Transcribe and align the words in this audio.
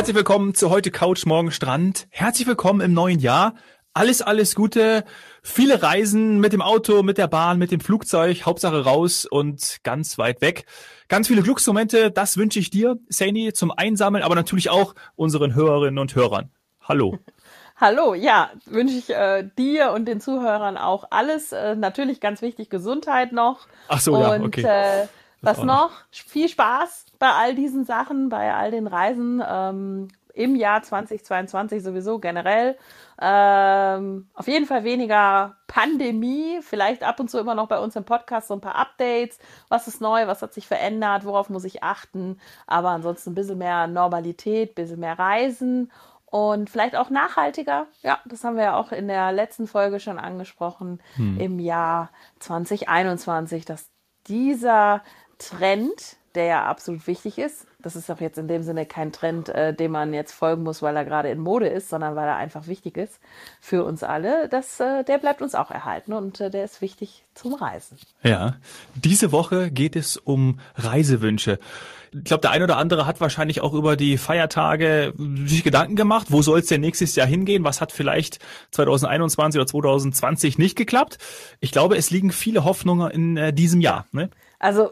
Herzlich 0.00 0.16
willkommen 0.16 0.54
zu 0.54 0.70
heute 0.70 0.90
Couch 0.90 1.26
Morgen 1.26 1.50
Strand. 1.50 2.06
Herzlich 2.08 2.48
willkommen 2.48 2.80
im 2.80 2.94
neuen 2.94 3.18
Jahr. 3.18 3.52
Alles, 3.92 4.22
alles 4.22 4.54
Gute. 4.54 5.04
Viele 5.42 5.82
Reisen 5.82 6.40
mit 6.40 6.54
dem 6.54 6.62
Auto, 6.62 7.02
mit 7.02 7.18
der 7.18 7.26
Bahn, 7.26 7.58
mit 7.58 7.70
dem 7.70 7.80
Flugzeug. 7.80 8.46
Hauptsache 8.46 8.82
raus 8.82 9.26
und 9.26 9.80
ganz 9.82 10.16
weit 10.16 10.40
weg. 10.40 10.64
Ganz 11.08 11.28
viele 11.28 11.42
Glücksmomente. 11.42 12.10
Das 12.10 12.38
wünsche 12.38 12.58
ich 12.60 12.70
dir, 12.70 12.96
Saini, 13.10 13.52
zum 13.52 13.70
Einsammeln, 13.72 14.24
aber 14.24 14.34
natürlich 14.34 14.70
auch 14.70 14.94
unseren 15.16 15.54
Hörerinnen 15.54 15.98
und 15.98 16.14
Hörern. 16.14 16.48
Hallo. 16.80 17.18
Hallo, 17.76 18.14
ja, 18.14 18.50
wünsche 18.64 18.96
ich 18.96 19.10
äh, 19.10 19.48
dir 19.58 19.92
und 19.92 20.06
den 20.06 20.22
Zuhörern 20.22 20.78
auch 20.78 21.04
alles. 21.10 21.52
Äh, 21.52 21.76
natürlich 21.76 22.20
ganz 22.20 22.40
wichtig, 22.40 22.70
Gesundheit 22.70 23.32
noch. 23.32 23.68
Ach 23.88 24.00
so, 24.00 24.14
und, 24.14 24.20
ja, 24.22 24.40
okay. 24.40 24.62
Äh, 24.62 25.08
was 25.40 25.62
noch? 25.62 25.90
Viel 26.10 26.48
Spaß 26.48 27.06
bei 27.18 27.30
all 27.30 27.54
diesen 27.54 27.84
Sachen, 27.84 28.28
bei 28.28 28.54
all 28.54 28.70
den 28.70 28.86
Reisen 28.86 29.42
ähm, 29.46 30.08
im 30.34 30.56
Jahr 30.56 30.82
2022 30.82 31.82
sowieso 31.82 32.18
generell. 32.18 32.76
Ähm, 33.20 34.28
auf 34.34 34.48
jeden 34.48 34.66
Fall 34.66 34.84
weniger 34.84 35.56
Pandemie, 35.66 36.60
vielleicht 36.62 37.02
ab 37.02 37.20
und 37.20 37.30
zu 37.30 37.38
immer 37.38 37.54
noch 37.54 37.68
bei 37.68 37.78
uns 37.78 37.96
im 37.96 38.04
Podcast 38.04 38.48
so 38.48 38.54
ein 38.54 38.60
paar 38.60 38.76
Updates. 38.76 39.38
Was 39.68 39.88
ist 39.88 40.00
neu, 40.00 40.26
was 40.26 40.42
hat 40.42 40.54
sich 40.54 40.66
verändert, 40.66 41.24
worauf 41.24 41.50
muss 41.50 41.64
ich 41.64 41.82
achten? 41.82 42.40
Aber 42.66 42.90
ansonsten 42.90 43.30
ein 43.30 43.34
bisschen 43.34 43.58
mehr 43.58 43.86
Normalität, 43.86 44.70
ein 44.70 44.74
bisschen 44.74 45.00
mehr 45.00 45.18
Reisen 45.18 45.90
und 46.26 46.70
vielleicht 46.70 46.96
auch 46.96 47.10
nachhaltiger. 47.10 47.86
Ja, 48.02 48.20
das 48.24 48.44
haben 48.44 48.56
wir 48.56 48.64
ja 48.64 48.76
auch 48.76 48.92
in 48.92 49.08
der 49.08 49.32
letzten 49.32 49.66
Folge 49.66 50.00
schon 50.00 50.18
angesprochen 50.18 51.00
hm. 51.16 51.38
im 51.40 51.58
Jahr 51.58 52.10
2021, 52.38 53.64
dass 53.64 53.90
dieser 54.26 55.02
Trend, 55.40 56.16
der 56.34 56.44
ja 56.44 56.64
absolut 56.66 57.06
wichtig 57.06 57.38
ist. 57.38 57.66
Das 57.80 57.96
ist 57.96 58.10
auch 58.10 58.20
jetzt 58.20 58.38
in 58.38 58.46
dem 58.46 58.62
Sinne 58.62 58.86
kein 58.86 59.10
Trend, 59.10 59.48
äh, 59.48 59.74
dem 59.74 59.92
man 59.92 60.14
jetzt 60.14 60.32
folgen 60.32 60.62
muss, 60.62 60.80
weil 60.82 60.96
er 60.96 61.04
gerade 61.04 61.30
in 61.30 61.40
Mode 61.40 61.66
ist, 61.66 61.88
sondern 61.88 62.14
weil 62.14 62.28
er 62.28 62.36
einfach 62.36 62.66
wichtig 62.66 62.96
ist 62.96 63.18
für 63.60 63.84
uns 63.84 64.02
alle. 64.02 64.48
Das, 64.48 64.78
äh, 64.78 65.02
der 65.02 65.18
bleibt 65.18 65.42
uns 65.42 65.54
auch 65.54 65.70
erhalten 65.70 66.12
und 66.12 66.40
äh, 66.40 66.50
der 66.50 66.64
ist 66.64 66.82
wichtig 66.82 67.24
zum 67.34 67.54
Reisen. 67.54 67.98
Ja, 68.22 68.56
diese 68.94 69.32
Woche 69.32 69.70
geht 69.70 69.96
es 69.96 70.16
um 70.16 70.60
Reisewünsche. 70.76 71.58
Ich 72.12 72.24
glaube, 72.24 72.42
der 72.42 72.50
ein 72.50 72.62
oder 72.62 72.76
andere 72.76 73.06
hat 73.06 73.20
wahrscheinlich 73.20 73.60
auch 73.60 73.72
über 73.72 73.96
die 73.96 74.18
Feiertage 74.18 75.14
sich 75.46 75.62
Gedanken 75.62 75.94
gemacht, 75.94 76.26
wo 76.30 76.42
soll 76.42 76.58
es 76.58 76.66
denn 76.66 76.80
nächstes 76.80 77.14
Jahr 77.14 77.26
hingehen? 77.26 77.64
Was 77.64 77.80
hat 77.80 77.92
vielleicht 77.92 78.40
2021 78.72 79.58
oder 79.60 79.66
2020 79.66 80.58
nicht 80.58 80.76
geklappt? 80.76 81.18
Ich 81.60 81.70
glaube, 81.70 81.96
es 81.96 82.10
liegen 82.10 82.32
viele 82.32 82.64
Hoffnungen 82.64 83.10
in 83.10 83.36
äh, 83.36 83.52
diesem 83.52 83.80
Jahr. 83.80 84.06
Ne? 84.12 84.28
Also 84.58 84.90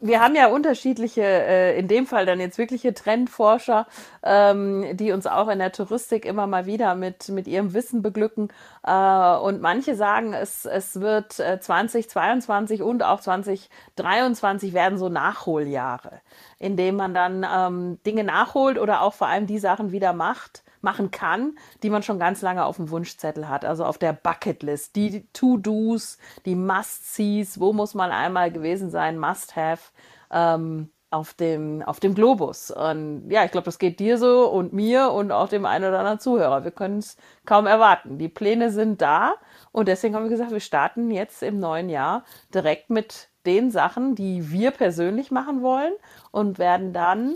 wir 0.00 0.20
haben 0.20 0.36
ja 0.36 0.46
unterschiedliche, 0.46 1.22
äh, 1.22 1.78
in 1.78 1.88
dem 1.88 2.06
Fall 2.06 2.24
dann 2.24 2.38
jetzt 2.38 2.56
wirkliche 2.56 2.94
Trendforscher, 2.94 3.86
ähm, 4.22 4.96
die 4.96 5.10
uns 5.10 5.26
auch 5.26 5.48
in 5.48 5.58
der 5.58 5.72
Touristik 5.72 6.24
immer 6.24 6.46
mal 6.46 6.66
wieder 6.66 6.94
mit, 6.94 7.28
mit 7.30 7.48
ihrem 7.48 7.74
Wissen 7.74 8.00
beglücken. 8.00 8.48
Äh, 8.84 9.36
und 9.36 9.60
manche 9.60 9.96
sagen, 9.96 10.34
es, 10.34 10.64
es 10.66 11.00
wird 11.00 11.40
äh, 11.40 11.58
2022 11.58 12.82
und 12.82 13.02
auch 13.02 13.20
2023 13.20 14.72
werden 14.72 14.98
so 14.98 15.08
Nachholjahre, 15.08 16.20
in 16.60 16.76
denen 16.76 16.96
man 16.96 17.12
dann 17.12 17.44
ähm, 17.52 17.98
Dinge 18.06 18.22
nachholt 18.22 18.78
oder 18.78 19.02
auch 19.02 19.14
vor 19.14 19.26
allem 19.26 19.48
die 19.48 19.58
Sachen 19.58 19.90
wieder 19.90 20.12
macht, 20.12 20.62
machen 20.82 21.10
kann, 21.10 21.58
die 21.82 21.90
man 21.90 22.02
schon 22.02 22.18
ganz 22.18 22.42
lange 22.42 22.64
auf 22.64 22.76
dem 22.76 22.90
Wunschzettel 22.90 23.48
hat, 23.48 23.64
also 23.64 23.84
auf 23.84 23.98
der 23.98 24.12
Bucketlist, 24.12 24.96
die 24.96 25.28
To-Dos, 25.32 26.18
die 26.46 26.54
Must-Sees, 26.54 27.60
wo 27.60 27.72
muss 27.72 27.94
man 27.94 28.10
einmal 28.10 28.50
gewesen 28.50 28.90
sein, 28.90 29.18
Must-Have 29.18 29.92
ähm, 30.30 30.90
auf, 31.10 31.34
dem, 31.34 31.82
auf 31.82 32.00
dem 32.00 32.14
Globus. 32.14 32.70
Und 32.70 33.30
ja, 33.30 33.44
ich 33.44 33.50
glaube, 33.50 33.64
das 33.64 33.78
geht 33.78 33.98
dir 34.00 34.18
so 34.18 34.48
und 34.48 34.72
mir 34.72 35.10
und 35.12 35.32
auch 35.32 35.48
dem 35.48 35.64
einen 35.64 35.88
oder 35.88 35.98
anderen 36.00 36.20
Zuhörer. 36.20 36.64
Wir 36.64 36.70
können 36.70 36.98
es 36.98 37.16
kaum 37.46 37.66
erwarten. 37.66 38.18
Die 38.18 38.28
Pläne 38.28 38.70
sind 38.70 39.00
da 39.00 39.34
und 39.72 39.88
deswegen 39.88 40.14
haben 40.14 40.24
wir 40.24 40.30
gesagt, 40.30 40.52
wir 40.52 40.60
starten 40.60 41.10
jetzt 41.10 41.42
im 41.42 41.58
neuen 41.58 41.88
Jahr 41.88 42.24
direkt 42.54 42.90
mit 42.90 43.30
den 43.46 43.70
Sachen, 43.70 44.14
die 44.14 44.50
wir 44.50 44.70
persönlich 44.70 45.30
machen 45.30 45.62
wollen 45.62 45.94
und 46.30 46.58
werden 46.58 46.92
dann 46.92 47.34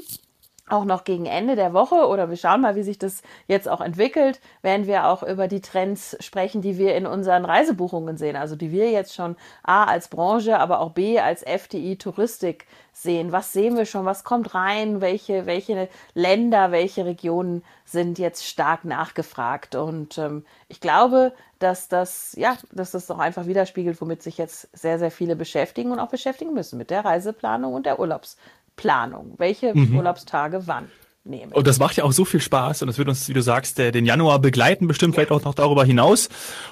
auch 0.69 0.84
noch 0.84 1.05
gegen 1.05 1.27
Ende 1.27 1.56
der 1.56 1.73
Woche 1.73 2.06
oder 2.06 2.31
wir 2.31 2.37
schauen 2.37 2.61
mal, 2.61 2.77
wie 2.77 2.83
sich 2.83 2.99
das 2.99 3.23
jetzt 3.49 3.69
auch 3.69 3.81
entwickelt, 3.81 4.41
werden 4.62 4.87
wir 4.87 5.06
auch 5.06 5.23
über 5.23 5.49
die 5.49 5.61
Trends 5.61 6.17
sprechen, 6.21 6.62
die 6.62 6.78
wir 6.78 6.95
in 6.95 7.06
unseren 7.06 7.45
Reisebuchungen 7.45 8.17
sehen, 8.17 8.37
also 8.37 8.55
die 8.55 8.71
wir 8.71 8.91
jetzt 8.91 9.15
schon 9.15 9.37
A 9.65 9.84
als 9.84 10.09
Branche, 10.09 10.59
aber 10.59 10.81
auch 10.81 10.93
B 10.93 11.19
als 11.19 11.43
FDI 11.43 11.97
Touristik 11.97 12.67
sehen. 12.93 13.33
Was 13.33 13.53
sehen 13.53 13.77
wir 13.77 13.87
schon? 13.87 14.06
Was 14.06 14.22
kommt 14.22 14.55
rein? 14.55 15.01
Welche, 15.01 15.47
welche 15.47 15.89
Länder, 16.15 16.71
welche 16.71 17.06
Regionen 17.06 17.65
sind 17.84 18.19
jetzt 18.19 18.47
stark 18.47 18.84
nachgefragt? 18.84 19.75
Und 19.75 20.17
ähm, 20.19 20.45
ich 20.69 20.81
glaube, 20.81 21.33
dass 21.59 21.89
das, 21.89 22.34
ja, 22.37 22.56
dass 22.72 22.91
das 22.91 23.06
doch 23.06 23.19
einfach 23.19 23.47
widerspiegelt, 23.47 24.01
womit 24.01 24.22
sich 24.22 24.39
jetzt 24.39 24.69
sehr, 24.77 24.99
sehr 24.99 25.11
viele 25.11 25.37
beschäftigen 25.37 25.93
und 25.93 26.01
auch 26.01 26.09
beschäftigen 26.09 26.55
müssen 26.55 26.78
mit 26.78 26.91
der 26.91 27.05
Reiseplanung 27.05 27.75
und 27.75 27.87
der 27.87 27.99
Urlaubs 27.99 28.37
Planung. 28.77 29.34
Welche 29.38 29.75
mhm. 29.75 29.97
Urlaubstage 29.97 30.62
wann? 30.66 30.88
Nehmen. 31.25 31.53
Und 31.53 31.69
das 31.69 31.78
macht 31.78 31.97
ja 31.97 32.03
auch 32.03 32.10
so 32.10 32.25
viel 32.25 32.41
Spaß 32.41 32.83
und 32.83 32.88
das 32.88 32.99
wird 32.99 33.09
uns, 33.09 33.28
wie 33.28 33.33
du 33.33 33.43
sagst, 33.43 33.78
den 33.78 34.05
Januar 34.05 34.41
begleiten, 34.41 34.88
bestimmt 34.88 35.15
vielleicht 35.15 35.31
auch 35.31 35.44
noch 35.44 35.55
darüber 35.55 35.84
hinaus. 35.84 36.28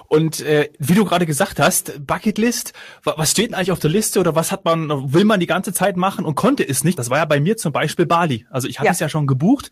Und 0.09 0.41
äh, 0.41 0.71
wie 0.81 0.95
du 0.95 1.05
gerade 1.05 1.25
gesagt 1.25 1.61
hast, 1.61 2.05
Bucketlist, 2.05 2.73
was 3.05 3.31
steht 3.31 3.51
denn 3.51 3.55
eigentlich 3.55 3.71
auf 3.71 3.79
der 3.79 3.91
Liste 3.91 4.19
oder 4.19 4.35
was 4.35 4.51
hat 4.51 4.65
man, 4.65 5.13
will 5.13 5.25
man 5.25 5.39
die 5.39 5.47
ganze 5.47 5.73
Zeit 5.73 5.97
machen 5.97 6.25
und 6.25 6.35
konnte 6.35 6.69
es 6.69 6.83
nicht? 6.83 6.99
Das 6.99 7.11
war 7.11 7.19
ja 7.19 7.27
bei 7.27 7.39
mir 7.39 7.59
zum 7.59 7.73
Beispiel 7.73 8.07
Bali. 8.07 8.45
Also 8.51 8.67
ich 8.67 8.81
hatte 8.81 8.87
ja. 8.87 8.93
es 8.93 8.99
ja 8.99 9.09
schon 9.09 9.29
gebucht 9.29 9.71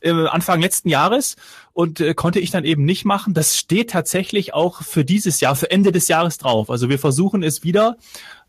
äh, 0.00 0.10
Anfang 0.10 0.60
letzten 0.60 0.88
Jahres 0.88 1.36
und 1.72 2.00
äh, 2.00 2.14
konnte 2.14 2.40
ich 2.40 2.50
dann 2.50 2.64
eben 2.64 2.84
nicht 2.84 3.04
machen. 3.04 3.34
Das 3.34 3.56
steht 3.56 3.90
tatsächlich 3.90 4.54
auch 4.54 4.82
für 4.82 5.04
dieses 5.04 5.40
Jahr, 5.40 5.56
für 5.56 5.70
Ende 5.70 5.92
des 5.92 6.08
Jahres 6.08 6.38
drauf. 6.38 6.70
Also 6.70 6.88
wir 6.88 6.98
versuchen 6.98 7.42
es 7.42 7.62
wieder 7.62 7.96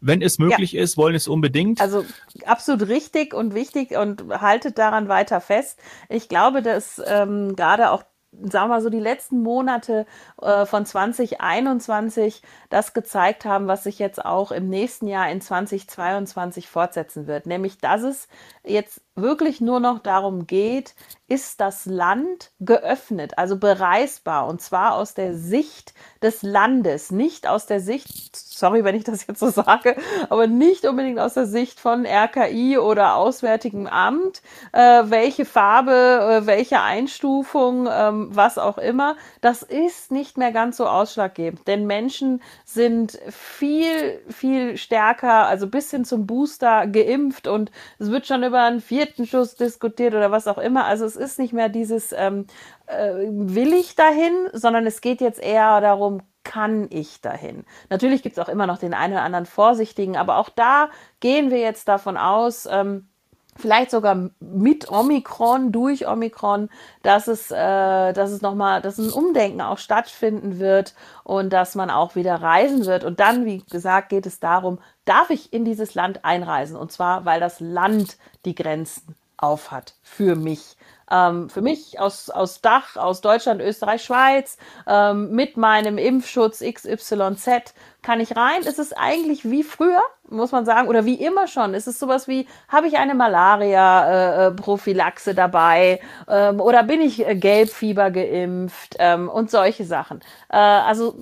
wenn 0.02 0.22
es 0.22 0.40
möglich 0.40 0.74
ja. 0.74 0.82
ist, 0.82 0.98
wollen 0.98 1.16
es 1.16 1.28
unbedingt. 1.28 1.80
Also 1.80 2.04
absolut 2.46 2.88
richtig 2.88 3.34
und 3.34 3.54
wichtig 3.54 3.96
und 3.96 4.24
haltet 4.42 4.78
daran 4.78 5.08
weiter 5.08 5.40
fest. 5.40 5.80
Ich 6.10 6.28
glaube, 6.28 6.62
dass 6.62 7.02
ähm, 7.06 7.56
gerade 7.56 7.92
auch 7.92 8.04
sagen 8.32 8.70
wir 8.70 8.76
mal 8.76 8.82
so, 8.82 8.90
die 8.90 9.00
letzten 9.00 9.42
Monate 9.44 10.06
äh, 10.42 10.66
von 10.66 10.86
2021 10.86 12.42
das 12.70 12.94
gezeigt 12.94 13.46
haben, 13.46 13.68
was 13.68 13.84
sich 13.84 14.00
jetzt 14.00 14.24
auch 14.24 14.52
im 14.52 14.70
nächsten 14.70 15.08
Jahr 15.08 15.30
in 15.30 15.42
2022 15.42 16.68
fortsetzen 16.68 17.28
wird. 17.28 17.46
Nämlich, 17.46 17.80
dass 17.80 18.04
es 18.04 18.28
jetzt 18.64 19.02
wirklich 19.16 19.60
nur 19.60 19.80
noch 19.80 20.00
darum 20.00 20.48
geht, 20.48 20.96
ist 21.32 21.62
das 21.62 21.86
Land 21.86 22.52
geöffnet, 22.60 23.38
also 23.38 23.56
bereisbar, 23.58 24.48
und 24.48 24.62
zwar 24.62 24.96
aus 24.96 25.14
der 25.14 25.34
Sicht 25.34 25.94
des 26.22 26.44
Landes, 26.44 27.10
nicht 27.10 27.48
aus 27.48 27.68
der 27.68 27.80
Sicht, 27.80 28.36
sorry, 28.36 28.84
wenn 28.84 28.96
ich 28.96 29.06
das 29.06 29.26
jetzt 29.26 29.40
so 29.40 29.50
sage, 29.50 29.96
aber 30.30 30.48
nicht 30.48 30.84
unbedingt 30.84 31.22
aus 31.22 31.36
der 31.36 31.46
Sicht 31.46 31.80
von 31.80 32.06
RKI 32.06 32.78
oder 32.80 33.16
Auswärtigem 33.16 33.88
Amt, 33.88 34.42
äh, 34.74 35.04
welche 35.06 35.46
Farbe, 35.46 36.42
äh, 36.44 36.46
welche 36.48 36.82
Einstufung, 36.82 37.88
ähm, 37.90 38.28
was 38.32 38.58
auch 38.58 38.78
immer, 38.78 39.16
das 39.40 39.64
ist 39.64 40.12
nicht 40.12 40.38
mehr 40.38 40.52
ganz 40.52 40.76
so 40.76 40.86
ausschlaggebend, 40.86 41.66
denn 41.66 41.88
Menschen 41.88 42.42
sind 42.66 43.18
viel, 43.30 44.20
viel 44.28 44.76
stärker, 44.76 45.48
also 45.48 45.68
bis 45.68 45.92
hin 45.92 46.04
zum 46.04 46.28
Booster 46.28 46.88
geimpft 46.88 47.48
und 47.48 47.72
es 48.00 48.12
wird 48.12 48.28
schon 48.28 48.44
über 48.44 48.64
einen 48.64 48.82
vierten 48.82 49.26
Schuss 49.26 49.56
diskutiert 49.56 50.14
oder 50.14 50.30
was 50.30 50.50
auch 50.50 50.58
immer. 50.58 50.84
Also 50.84 51.06
es 51.06 51.21
ist 51.22 51.40
nicht 51.40 51.54
mehr 51.54 51.70
dieses 51.70 52.12
ähm, 52.12 52.48
äh, 52.88 53.14
will 53.30 53.74
ich 53.74 53.96
dahin, 53.96 54.34
sondern 54.52 54.86
es 54.86 55.02
geht 55.02 55.22
jetzt 55.22 55.42
eher 55.42 55.80
darum, 55.80 56.22
kann 56.44 56.88
ich 56.90 57.22
dahin? 57.22 57.66
Natürlich 57.90 58.24
gibt 58.24 58.38
es 58.38 58.44
auch 58.44 58.50
immer 58.50 58.68
noch 58.68 58.78
den 58.78 58.94
einen 58.94 59.14
oder 59.14 59.24
anderen 59.24 59.46
Vorsichtigen, 59.46 60.18
aber 60.18 60.38
auch 60.38 60.50
da 60.50 60.90
gehen 61.20 61.52
wir 61.52 61.60
jetzt 61.60 61.88
davon 61.88 62.18
aus, 62.18 62.68
ähm, 62.70 63.08
vielleicht 63.56 63.92
sogar 63.92 64.30
mit 64.40 64.90
Omikron, 64.90 65.72
durch 65.72 66.08
Omikron, 66.08 66.70
dass 67.04 67.28
es, 67.28 67.52
äh, 67.52 68.14
dass 68.14 68.32
es 68.32 68.42
nochmal, 68.42 68.82
dass 68.82 68.98
ein 68.98 69.12
Umdenken 69.12 69.62
auch 69.62 69.78
stattfinden 69.78 70.60
wird 70.60 70.96
und 71.24 71.52
dass 71.52 71.76
man 71.76 71.90
auch 71.90 72.16
wieder 72.16 72.36
reisen 72.36 72.86
wird. 72.86 73.04
Und 73.04 73.20
dann, 73.20 73.46
wie 73.46 73.60
gesagt, 73.60 74.10
geht 74.10 74.26
es 74.26 74.40
darum, 74.40 74.80
darf 75.06 75.30
ich 75.30 75.54
in 75.54 75.66
dieses 75.66 75.96
Land 75.96 76.24
einreisen? 76.24 76.76
Und 76.76 76.92
zwar, 76.92 77.26
weil 77.26 77.40
das 77.40 77.60
Land 77.60 78.18
die 78.46 78.56
Grenzen 78.56 79.16
aufhat 79.38 79.96
für 80.02 80.36
mich 80.36 80.78
ähm, 81.12 81.50
für 81.50 81.62
mich 81.62 82.00
aus, 82.00 82.30
aus 82.30 82.62
Dach, 82.62 82.96
aus 82.96 83.20
Deutschland, 83.22 83.60
Österreich, 83.62 84.04
Schweiz, 84.04 84.58
ähm, 84.88 85.32
mit 85.32 85.58
meinem 85.58 85.98
Impfschutz 85.98 86.62
XYZ 86.62 87.74
kann 88.02 88.20
ich 88.20 88.36
rein. 88.36 88.62
Es 88.66 88.80
ist 88.80 88.98
eigentlich 88.98 89.48
wie 89.50 89.64
früher, 89.64 90.02
muss 90.30 90.52
man 90.52 90.66
sagen, 90.66 90.88
oder 90.88 91.06
wie 91.06 91.14
immer 91.16 91.48
schon. 91.48 91.76
Es 91.76 91.88
ist 91.88 92.00
sowas 92.00 92.28
wie, 92.28 92.48
habe 92.68 92.88
ich 92.88 92.98
eine 92.98 93.14
Malaria-Prophylaxe 93.14 95.32
äh, 95.32 95.36
dabei 95.36 96.00
ähm, 96.28 96.60
oder 96.62 96.84
bin 96.84 97.02
ich 97.02 97.28
äh, 97.28 97.36
Gelbfieber 97.36 98.12
geimpft 98.12 98.96
ähm, 99.00 99.30
und 99.30 99.50
solche 99.52 99.86
Sachen. 99.86 100.22
Äh, 100.50 100.58
also 100.58 101.16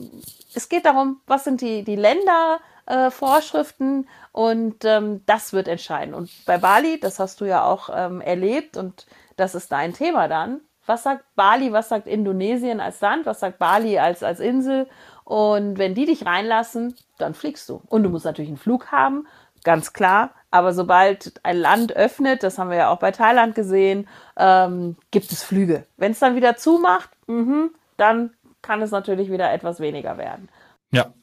es 0.53 0.69
geht 0.69 0.85
darum, 0.85 1.21
was 1.27 1.43
sind 1.43 1.61
die, 1.61 1.83
die 1.83 1.95
Länder, 1.95 2.59
äh, 2.85 3.11
Vorschriften 3.11 4.07
und 4.31 4.83
ähm, 4.83 5.21
das 5.25 5.53
wird 5.53 5.67
entscheiden. 5.67 6.13
Und 6.13 6.31
bei 6.45 6.57
Bali, 6.57 6.99
das 6.99 7.19
hast 7.19 7.41
du 7.41 7.45
ja 7.45 7.63
auch 7.63 7.89
ähm, 7.93 8.21
erlebt 8.21 8.77
und 8.77 9.05
das 9.39 9.55
ist 9.55 9.71
dein 9.71 9.93
Thema 9.93 10.27
dann. 10.27 10.61
Was 10.85 11.03
sagt 11.03 11.23
Bali, 11.35 11.71
was 11.71 11.89
sagt 11.89 12.07
Indonesien 12.07 12.79
als 12.79 12.99
Land, 13.01 13.25
was 13.25 13.39
sagt 13.39 13.59
Bali 13.59 13.99
als, 13.99 14.23
als 14.23 14.39
Insel? 14.39 14.87
Und 15.23 15.77
wenn 15.77 15.93
die 15.93 16.05
dich 16.05 16.25
reinlassen, 16.25 16.95
dann 17.19 17.35
fliegst 17.35 17.69
du. 17.69 17.81
Und 17.87 18.03
du 18.03 18.09
musst 18.09 18.25
natürlich 18.25 18.49
einen 18.49 18.57
Flug 18.57 18.91
haben, 18.91 19.27
ganz 19.63 19.93
klar. 19.93 20.31
Aber 20.49 20.73
sobald 20.73 21.39
ein 21.43 21.57
Land 21.57 21.95
öffnet, 21.95 22.41
das 22.41 22.57
haben 22.57 22.71
wir 22.71 22.77
ja 22.77 22.89
auch 22.89 22.97
bei 22.97 23.11
Thailand 23.11 23.53
gesehen, 23.53 24.07
ähm, 24.35 24.95
gibt 25.11 25.31
es 25.31 25.43
Flüge. 25.43 25.85
Wenn 25.97 26.13
es 26.13 26.19
dann 26.19 26.35
wieder 26.35 26.57
zumacht, 26.57 27.11
mh, 27.27 27.67
dann 27.97 28.33
kann 28.63 28.81
es 28.81 28.89
natürlich 28.89 29.29
wieder 29.31 29.53
etwas 29.53 29.79
weniger 29.79 30.17
werden. 30.17 30.49
Ja. 30.91 31.13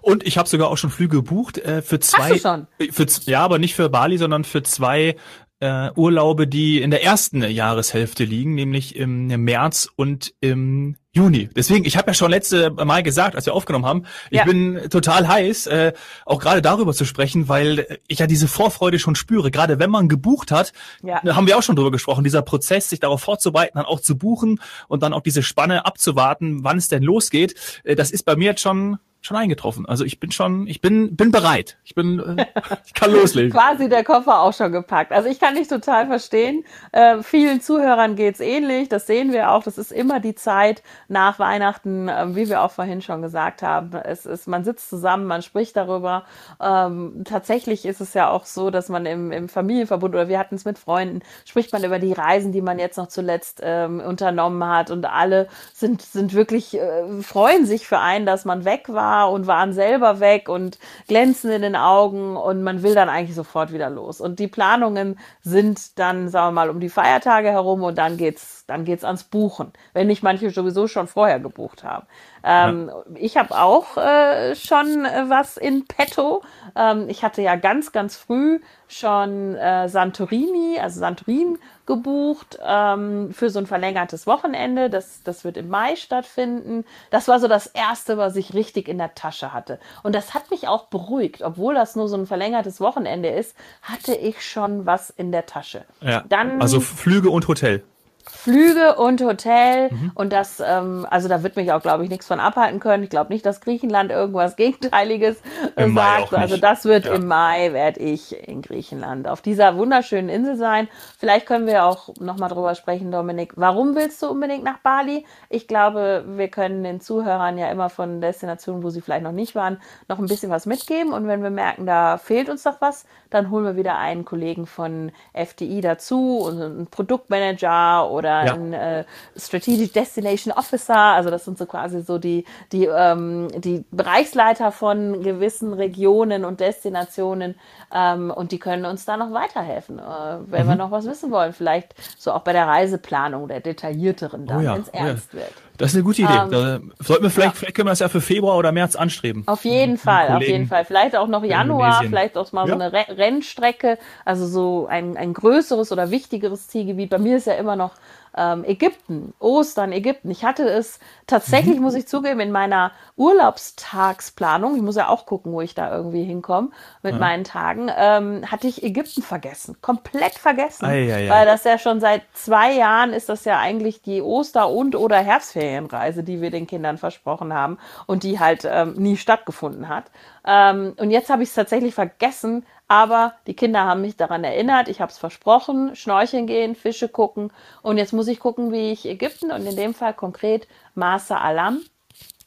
Und 0.00 0.26
ich 0.26 0.36
habe 0.38 0.48
sogar 0.48 0.68
auch 0.68 0.76
schon 0.76 0.90
Flüge 0.90 1.18
gebucht 1.18 1.58
äh, 1.58 1.82
für 1.82 2.00
zwei. 2.00 2.30
Hast 2.30 2.44
du 2.44 2.48
schon? 2.48 2.66
Für, 2.90 3.06
ja, 3.30 3.44
aber 3.44 3.60
nicht 3.60 3.76
für 3.76 3.88
Bali, 3.88 4.18
sondern 4.18 4.42
für 4.42 4.64
zwei 4.64 5.14
äh, 5.62 5.92
Urlaube, 5.94 6.48
die 6.48 6.82
in 6.82 6.90
der 6.90 7.04
ersten 7.04 7.40
Jahreshälfte 7.40 8.24
liegen, 8.24 8.56
nämlich 8.56 8.96
im, 8.96 9.28
März 9.28 9.88
und 9.94 10.34
im 10.40 10.96
Juni. 11.12 11.48
Deswegen, 11.54 11.84
ich 11.84 11.96
habe 11.96 12.08
ja 12.08 12.14
schon 12.14 12.32
letzte 12.32 12.70
Mal 12.70 13.04
gesagt, 13.04 13.36
als 13.36 13.46
wir 13.46 13.54
aufgenommen 13.54 13.86
haben, 13.86 14.04
ich 14.30 14.38
ja. 14.38 14.44
bin 14.44 14.80
total 14.90 15.28
heiß, 15.28 15.68
äh, 15.68 15.92
auch 16.26 16.40
gerade 16.40 16.62
darüber 16.62 16.92
zu 16.94 17.04
sprechen, 17.04 17.48
weil 17.48 18.00
ich 18.08 18.18
ja 18.18 18.26
diese 18.26 18.48
Vorfreude 18.48 18.98
schon 18.98 19.14
spüre. 19.14 19.52
Gerade 19.52 19.78
wenn 19.78 19.90
man 19.90 20.08
gebucht 20.08 20.50
hat, 20.50 20.72
ja. 21.04 21.22
haben 21.22 21.46
wir 21.46 21.56
auch 21.56 21.62
schon 21.62 21.76
drüber 21.76 21.92
gesprochen, 21.92 22.24
dieser 22.24 22.42
Prozess, 22.42 22.90
sich 22.90 22.98
darauf 22.98 23.20
vorzubereiten, 23.20 23.76
dann 23.76 23.86
auch 23.86 24.00
zu 24.00 24.18
buchen 24.18 24.60
und 24.88 25.04
dann 25.04 25.12
auch 25.12 25.20
diese 25.20 25.44
Spanne 25.44 25.86
abzuwarten, 25.86 26.64
wann 26.64 26.78
es 26.78 26.88
denn 26.88 27.04
losgeht, 27.04 27.54
äh, 27.84 27.94
das 27.94 28.10
ist 28.10 28.24
bei 28.24 28.34
mir 28.34 28.46
jetzt 28.46 28.62
schon 28.62 28.98
schon 29.22 29.36
eingetroffen. 29.36 29.86
Also 29.86 30.04
ich 30.04 30.18
bin 30.18 30.32
schon, 30.32 30.66
ich 30.66 30.80
bin, 30.80 31.16
bin 31.16 31.30
bereit. 31.30 31.78
Ich 31.84 31.94
bin, 31.94 32.18
äh, 32.18 32.46
ich 32.84 32.92
kann 32.92 33.12
loslegen. 33.12 33.52
Quasi 33.52 33.88
der 33.88 34.02
Koffer 34.02 34.40
auch 34.40 34.52
schon 34.52 34.72
gepackt. 34.72 35.12
Also 35.12 35.28
ich 35.28 35.38
kann 35.38 35.54
dich 35.54 35.68
total 35.68 36.08
verstehen. 36.08 36.64
Äh, 36.90 37.22
vielen 37.22 37.60
Zuhörern 37.60 38.16
geht's 38.16 38.40
ähnlich. 38.40 38.88
Das 38.88 39.06
sehen 39.06 39.32
wir 39.32 39.52
auch. 39.52 39.62
Das 39.62 39.78
ist 39.78 39.92
immer 39.92 40.18
die 40.18 40.34
Zeit 40.34 40.82
nach 41.06 41.38
Weihnachten, 41.38 42.08
äh, 42.08 42.34
wie 42.34 42.48
wir 42.48 42.62
auch 42.62 42.72
vorhin 42.72 43.00
schon 43.00 43.22
gesagt 43.22 43.62
haben. 43.62 43.92
Es 43.94 44.26
ist, 44.26 44.48
man 44.48 44.64
sitzt 44.64 44.90
zusammen, 44.90 45.26
man 45.26 45.42
spricht 45.42 45.76
darüber. 45.76 46.24
Ähm, 46.60 47.22
tatsächlich 47.24 47.84
ist 47.86 48.00
es 48.00 48.14
ja 48.14 48.28
auch 48.28 48.44
so, 48.44 48.70
dass 48.70 48.88
man 48.88 49.06
im, 49.06 49.30
im 49.30 49.48
Familienverbund 49.48 50.14
oder 50.16 50.28
wir 50.28 50.38
hatten 50.40 50.56
es 50.56 50.64
mit 50.64 50.78
Freunden, 50.78 51.20
spricht 51.44 51.72
man 51.72 51.84
über 51.84 52.00
die 52.00 52.12
Reisen, 52.12 52.50
die 52.50 52.60
man 52.60 52.80
jetzt 52.80 52.96
noch 52.98 53.08
zuletzt 53.08 53.60
ähm, 53.62 54.00
unternommen 54.00 54.66
hat 54.66 54.90
und 54.90 55.04
alle 55.04 55.46
sind, 55.72 56.02
sind 56.02 56.34
wirklich, 56.34 56.74
äh, 56.74 57.22
freuen 57.22 57.66
sich 57.66 57.86
für 57.86 58.00
einen, 58.00 58.26
dass 58.26 58.44
man 58.44 58.64
weg 58.64 58.88
war 58.88 59.11
und 59.20 59.46
waren 59.46 59.72
selber 59.72 60.20
weg 60.20 60.48
und 60.48 60.78
glänzen 61.08 61.50
in 61.50 61.62
den 61.62 61.76
Augen 61.76 62.36
und 62.36 62.62
man 62.62 62.82
will 62.82 62.94
dann 62.94 63.08
eigentlich 63.08 63.36
sofort 63.36 63.72
wieder 63.72 63.90
los. 63.90 64.20
Und 64.20 64.38
die 64.38 64.48
Planungen 64.48 65.18
sind 65.42 65.98
dann, 65.98 66.28
sagen 66.28 66.48
wir 66.48 66.52
mal, 66.52 66.70
um 66.70 66.80
die 66.80 66.88
Feiertage 66.88 67.50
herum 67.50 67.82
und 67.82 67.98
dann 67.98 68.16
geht's, 68.16 68.61
dann 68.72 68.84
geht's 68.84 69.04
ans 69.04 69.24
Buchen, 69.24 69.72
wenn 69.92 70.06
nicht 70.06 70.22
manche 70.22 70.50
sowieso 70.50 70.88
schon 70.88 71.06
vorher 71.06 71.38
gebucht 71.40 71.84
haben. 71.84 72.06
Ähm, 72.42 72.88
ja. 72.88 73.02
Ich 73.16 73.36
habe 73.36 73.54
auch 73.54 73.96
äh, 73.96 74.56
schon 74.56 75.04
äh, 75.04 75.24
was 75.28 75.56
in 75.56 75.86
petto. 75.86 76.42
Ähm, 76.74 77.08
ich 77.08 77.22
hatte 77.22 77.42
ja 77.42 77.56
ganz, 77.56 77.92
ganz 77.92 78.16
früh 78.16 78.60
schon 78.88 79.54
äh, 79.54 79.88
Santorini, 79.88 80.78
also 80.80 81.00
Santorin 81.00 81.58
gebucht 81.86 82.58
ähm, 82.64 83.32
für 83.32 83.50
so 83.50 83.58
ein 83.58 83.66
verlängertes 83.66 84.26
Wochenende. 84.26 84.90
Das, 84.90 85.22
das 85.22 85.44
wird 85.44 85.56
im 85.56 85.68
Mai 85.68 85.96
stattfinden. 85.96 86.84
Das 87.10 87.28
war 87.28 87.40
so 87.40 87.48
das 87.48 87.66
Erste, 87.66 88.18
was 88.18 88.36
ich 88.36 88.54
richtig 88.54 88.88
in 88.88 88.98
der 88.98 89.14
Tasche 89.14 89.52
hatte. 89.52 89.78
Und 90.02 90.14
das 90.14 90.34
hat 90.34 90.50
mich 90.50 90.68
auch 90.68 90.86
beruhigt. 90.86 91.42
Obwohl 91.42 91.74
das 91.74 91.96
nur 91.96 92.08
so 92.08 92.16
ein 92.16 92.26
verlängertes 92.26 92.80
Wochenende 92.80 93.28
ist, 93.28 93.56
hatte 93.82 94.14
ich 94.14 94.42
schon 94.42 94.86
was 94.86 95.10
in 95.10 95.32
der 95.32 95.46
Tasche. 95.46 95.84
Ja, 96.00 96.24
Dann, 96.28 96.60
also 96.60 96.80
Flüge 96.80 97.30
und 97.30 97.48
Hotel. 97.48 97.82
Flüge 98.24 98.96
und 98.96 99.20
Hotel 99.20 99.90
mhm. 99.90 100.12
und 100.14 100.32
das, 100.32 100.62
ähm, 100.64 101.06
also 101.10 101.28
da 101.28 101.42
wird 101.42 101.56
mich 101.56 101.72
auch, 101.72 101.82
glaube 101.82 102.04
ich, 102.04 102.10
nichts 102.10 102.26
von 102.26 102.40
abhalten 102.40 102.80
können. 102.80 103.02
Ich 103.02 103.10
glaube 103.10 103.32
nicht, 103.32 103.44
dass 103.44 103.60
Griechenland 103.60 104.10
irgendwas 104.10 104.56
Gegenteiliges 104.56 105.36
äh, 105.76 105.88
sagt. 105.90 106.34
Also 106.34 106.56
das 106.56 106.84
wird 106.84 107.06
ja. 107.06 107.14
im 107.14 107.26
Mai, 107.26 107.72
werde 107.72 108.00
ich 108.00 108.36
in 108.48 108.62
Griechenland 108.62 109.28
auf 109.28 109.40
dieser 109.40 109.76
wunderschönen 109.76 110.28
Insel 110.28 110.56
sein. 110.56 110.88
Vielleicht 111.18 111.46
können 111.46 111.66
wir 111.66 111.84
auch 111.84 112.10
nochmal 112.20 112.48
drüber 112.48 112.74
sprechen, 112.74 113.10
Dominik. 113.10 113.52
Warum 113.56 113.94
willst 113.96 114.22
du 114.22 114.28
unbedingt 114.28 114.64
nach 114.64 114.78
Bali? 114.78 115.26
Ich 115.48 115.66
glaube, 115.66 116.24
wir 116.26 116.48
können 116.48 116.84
den 116.84 117.00
Zuhörern 117.00 117.58
ja 117.58 117.70
immer 117.70 117.90
von 117.90 118.20
Destinationen, 118.20 118.82
wo 118.82 118.90
sie 118.90 119.00
vielleicht 119.00 119.24
noch 119.24 119.32
nicht 119.32 119.54
waren, 119.54 119.80
noch 120.08 120.18
ein 120.18 120.26
bisschen 120.26 120.50
was 120.50 120.66
mitgeben. 120.66 121.12
Und 121.12 121.26
wenn 121.26 121.42
wir 121.42 121.50
merken, 121.50 121.86
da 121.86 122.18
fehlt 122.18 122.48
uns 122.48 122.62
doch 122.62 122.80
was, 122.80 123.06
dann 123.30 123.50
holen 123.50 123.64
wir 123.64 123.76
wieder 123.76 123.98
einen 123.98 124.24
Kollegen 124.24 124.66
von 124.66 125.10
FDI 125.32 125.80
dazu 125.80 126.38
und 126.38 126.60
einen 126.60 126.86
Produktmanager 126.86 128.10
oder 128.12 128.46
ja. 128.46 128.54
ein 128.54 128.72
äh, 128.72 129.04
Strategic 129.36 129.92
Destination 129.92 130.52
Officer. 130.52 130.96
Also 130.96 131.30
das 131.30 131.44
sind 131.44 131.58
so 131.58 131.66
quasi 131.66 132.02
so 132.02 132.18
die, 132.18 132.44
die, 132.72 132.86
ähm, 132.86 133.48
die 133.56 133.84
Bereichsleiter 133.90 134.72
von 134.72 135.22
gewissen 135.22 135.72
Regionen 135.72 136.44
und 136.44 136.60
Destinationen 136.60 137.54
ähm, 137.92 138.30
und 138.30 138.52
die 138.52 138.58
können 138.58 138.84
uns 138.84 139.04
da 139.04 139.16
noch 139.16 139.32
weiterhelfen, 139.32 139.98
äh, 139.98 140.02
wenn 140.46 140.66
mhm. 140.66 140.70
wir 140.70 140.76
noch 140.76 140.90
was 140.90 141.06
wissen 141.06 141.30
wollen. 141.30 141.52
Vielleicht 141.52 141.94
so 142.18 142.32
auch 142.32 142.42
bei 142.42 142.52
der 142.52 142.66
Reiseplanung 142.66 143.48
der 143.48 143.60
detaillierteren 143.60 144.46
dann, 144.46 144.58
oh 144.58 144.60
ja, 144.60 144.74
wenn 144.74 144.82
es 144.82 144.88
oh 144.88 144.96
ernst 144.96 145.32
ja. 145.32 145.40
wird. 145.40 145.52
Das 145.82 145.90
ist 145.90 145.96
eine 145.96 146.04
gute 146.04 146.22
Idee. 146.22 146.32
Ähm, 146.32 146.50
da 146.52 147.04
sollten 147.04 147.24
wir 147.24 147.30
vielleicht, 147.30 147.54
ja. 147.54 147.58
vielleicht 147.58 147.74
können 147.74 147.88
wir 147.88 147.90
das 147.90 147.98
ja 147.98 148.08
für 148.08 148.20
Februar 148.20 148.56
oder 148.56 148.70
März 148.70 148.94
anstreben. 148.94 149.42
Auf 149.46 149.64
jeden 149.64 149.98
Fall, 149.98 150.28
auf 150.28 150.40
jeden 150.40 150.68
Fall. 150.68 150.84
Vielleicht 150.84 151.16
auch 151.16 151.26
noch 151.26 151.42
Januar, 151.42 152.04
vielleicht 152.04 152.36
auch 152.36 152.52
mal 152.52 152.68
ja. 152.68 152.76
so 152.76 152.80
eine 152.80 152.92
Rennstrecke, 152.92 153.98
also 154.24 154.46
so 154.46 154.86
ein, 154.86 155.16
ein 155.16 155.34
größeres 155.34 155.90
oder 155.90 156.12
wichtigeres 156.12 156.68
Zielgebiet. 156.68 157.10
Bei 157.10 157.18
mir 157.18 157.36
ist 157.36 157.48
ja 157.48 157.54
immer 157.54 157.74
noch 157.74 157.94
ähm, 158.36 158.64
Ägypten, 158.64 159.34
Ostern, 159.38 159.92
Ägypten. 159.92 160.30
Ich 160.30 160.44
hatte 160.44 160.68
es 160.68 160.98
tatsächlich, 161.26 161.76
mhm. 161.76 161.82
muss 161.82 161.94
ich 161.94 162.06
zugeben, 162.06 162.40
in 162.40 162.50
meiner 162.50 162.92
Urlaubstagsplanung, 163.16 164.76
ich 164.76 164.82
muss 164.82 164.96
ja 164.96 165.08
auch 165.08 165.26
gucken, 165.26 165.52
wo 165.52 165.60
ich 165.60 165.74
da 165.74 165.94
irgendwie 165.94 166.24
hinkomme 166.24 166.70
mit 167.02 167.14
ja. 167.14 167.18
meinen 167.18 167.44
Tagen, 167.44 167.90
ähm, 167.96 168.50
hatte 168.50 168.66
ich 168.66 168.82
Ägypten 168.82 169.22
vergessen. 169.22 169.76
Komplett 169.80 170.34
vergessen. 170.34 170.86
Ei, 170.86 171.12
ei, 171.12 171.26
ei. 171.26 171.30
Weil 171.30 171.46
das 171.46 171.64
ja 171.64 171.78
schon 171.78 172.00
seit 172.00 172.22
zwei 172.32 172.72
Jahren 172.72 173.12
ist 173.12 173.28
das 173.28 173.44
ja 173.44 173.58
eigentlich 173.58 174.02
die 174.02 174.22
Oster- 174.22 174.70
und 174.70 174.96
oder 174.96 175.18
Herbstferienreise, 175.18 176.22
die 176.22 176.40
wir 176.40 176.50
den 176.50 176.66
Kindern 176.66 176.98
versprochen 176.98 177.52
haben 177.52 177.78
und 178.06 178.22
die 178.22 178.40
halt 178.40 178.66
ähm, 178.68 178.94
nie 178.94 179.16
stattgefunden 179.16 179.88
hat. 179.88 180.10
Ähm, 180.46 180.94
und 180.98 181.10
jetzt 181.10 181.30
habe 181.30 181.42
ich 181.42 181.50
es 181.50 181.54
tatsächlich 181.54 181.94
vergessen, 181.94 182.64
aber 182.92 183.32
die 183.46 183.56
Kinder 183.56 183.84
haben 183.84 184.02
mich 184.02 184.18
daran 184.18 184.44
erinnert, 184.44 184.86
ich 184.86 185.00
habe 185.00 185.10
es 185.10 185.16
versprochen, 185.16 185.96
schnorcheln 185.96 186.46
gehen, 186.46 186.74
Fische 186.74 187.08
gucken. 187.08 187.50
Und 187.80 187.96
jetzt 187.96 188.12
muss 188.12 188.28
ich 188.28 188.38
gucken, 188.38 188.70
wie 188.70 188.92
ich 188.92 189.06
Ägypten 189.06 189.50
und 189.50 189.64
in 189.64 189.76
dem 189.76 189.94
Fall 189.94 190.12
konkret 190.12 190.68
Masa 190.94 191.38
Alam 191.38 191.80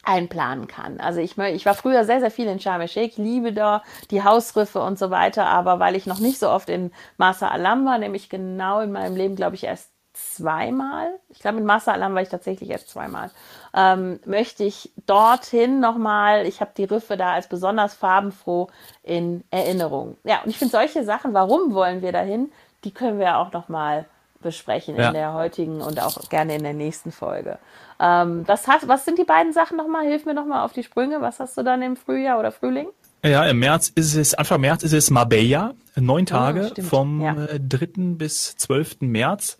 einplanen 0.04 0.68
kann. 0.68 1.00
Also 1.00 1.20
ich, 1.20 1.36
ich 1.36 1.66
war 1.66 1.74
früher 1.74 2.06
sehr, 2.06 2.20
sehr 2.20 2.30
viel 2.30 2.46
in 2.46 2.60
Sharm 2.60 2.82
el-Sheikh, 2.82 3.20
liebe 3.20 3.54
da 3.54 3.82
die 4.12 4.24
Hausriffe 4.24 4.84
und 4.84 5.00
so 5.00 5.10
weiter, 5.10 5.48
aber 5.48 5.80
weil 5.80 5.96
ich 5.96 6.06
noch 6.06 6.20
nicht 6.20 6.38
so 6.38 6.48
oft 6.48 6.70
in 6.70 6.92
Masa 7.18 7.48
Alam 7.48 7.84
war, 7.84 7.98
nämlich 7.98 8.30
genau 8.30 8.82
in 8.82 8.92
meinem 8.92 9.16
Leben, 9.16 9.36
glaube 9.36 9.56
ich, 9.56 9.64
erst 9.64 9.95
zweimal. 10.16 11.20
Ich 11.30 11.40
glaube, 11.40 11.58
mit 11.58 11.66
Masa 11.66 11.92
Alam 11.92 12.16
war 12.16 12.22
ich 12.22 12.30
tatsächlich 12.30 12.70
erst 12.70 12.90
zweimal. 12.90 13.32
Ähm, 13.74 14.20
möchte 14.26 14.64
ich 14.64 14.92
dorthin 15.06 15.80
nochmal, 15.80 16.46
ich 16.46 16.62
habe 16.62 16.72
die 16.76 16.86
Riffe 16.86 17.18
da 17.18 17.34
als 17.34 17.48
besonders 17.48 17.94
farbenfroh 17.94 18.70
in 19.04 19.44
Erinnerung. 19.52 20.18
Ja, 20.24 20.42
und 20.44 20.50
ich 20.50 20.58
finde 20.58 20.72
solche 20.72 21.04
Sachen, 21.04 21.34
warum 21.34 21.74
wollen 21.74 22.02
wir 22.02 22.12
dahin, 22.12 22.52
die 22.84 22.92
können 22.92 23.20
wir 23.20 23.38
auch 23.38 23.52
nochmal 23.52 24.06
besprechen 24.42 24.96
ja. 24.96 25.08
in 25.08 25.14
der 25.14 25.34
heutigen 25.34 25.82
und 25.82 26.00
auch 26.00 26.30
gerne 26.30 26.56
in 26.56 26.64
der 26.64 26.74
nächsten 26.74 27.12
Folge. 27.12 27.58
Ähm, 28.00 28.44
was, 28.46 28.68
hast, 28.68 28.88
was 28.88 29.06
sind 29.06 29.18
die 29.18 29.24
beiden 29.24 29.54
Sachen 29.54 29.76
nochmal? 29.76 30.06
Hilf 30.06 30.26
mir 30.26 30.34
nochmal 30.34 30.64
auf 30.64 30.74
die 30.74 30.84
Sprünge. 30.84 31.22
Was 31.22 31.40
hast 31.40 31.58
du 31.58 31.64
dann 31.64 31.82
im 31.82 31.96
Frühjahr 31.96 32.40
oder 32.40 32.52
Frühling? 32.52 32.88
Ja, 33.24 33.46
im 33.46 33.58
März 33.58 33.92
ist 33.96 34.16
es, 34.16 34.36
Anfang 34.36 34.62
März 34.62 34.84
ist 34.84 34.94
es 34.94 35.10
Marbella, 35.10 35.74
neun 35.96 36.26
ah, 36.26 36.26
Tage 36.26 36.72
oh, 36.78 36.82
vom 36.84 37.22
ja. 37.22 37.34
3. 37.34 37.58
Äh, 37.58 37.88
bis 37.96 38.56
12. 38.58 38.98
März. 39.02 39.58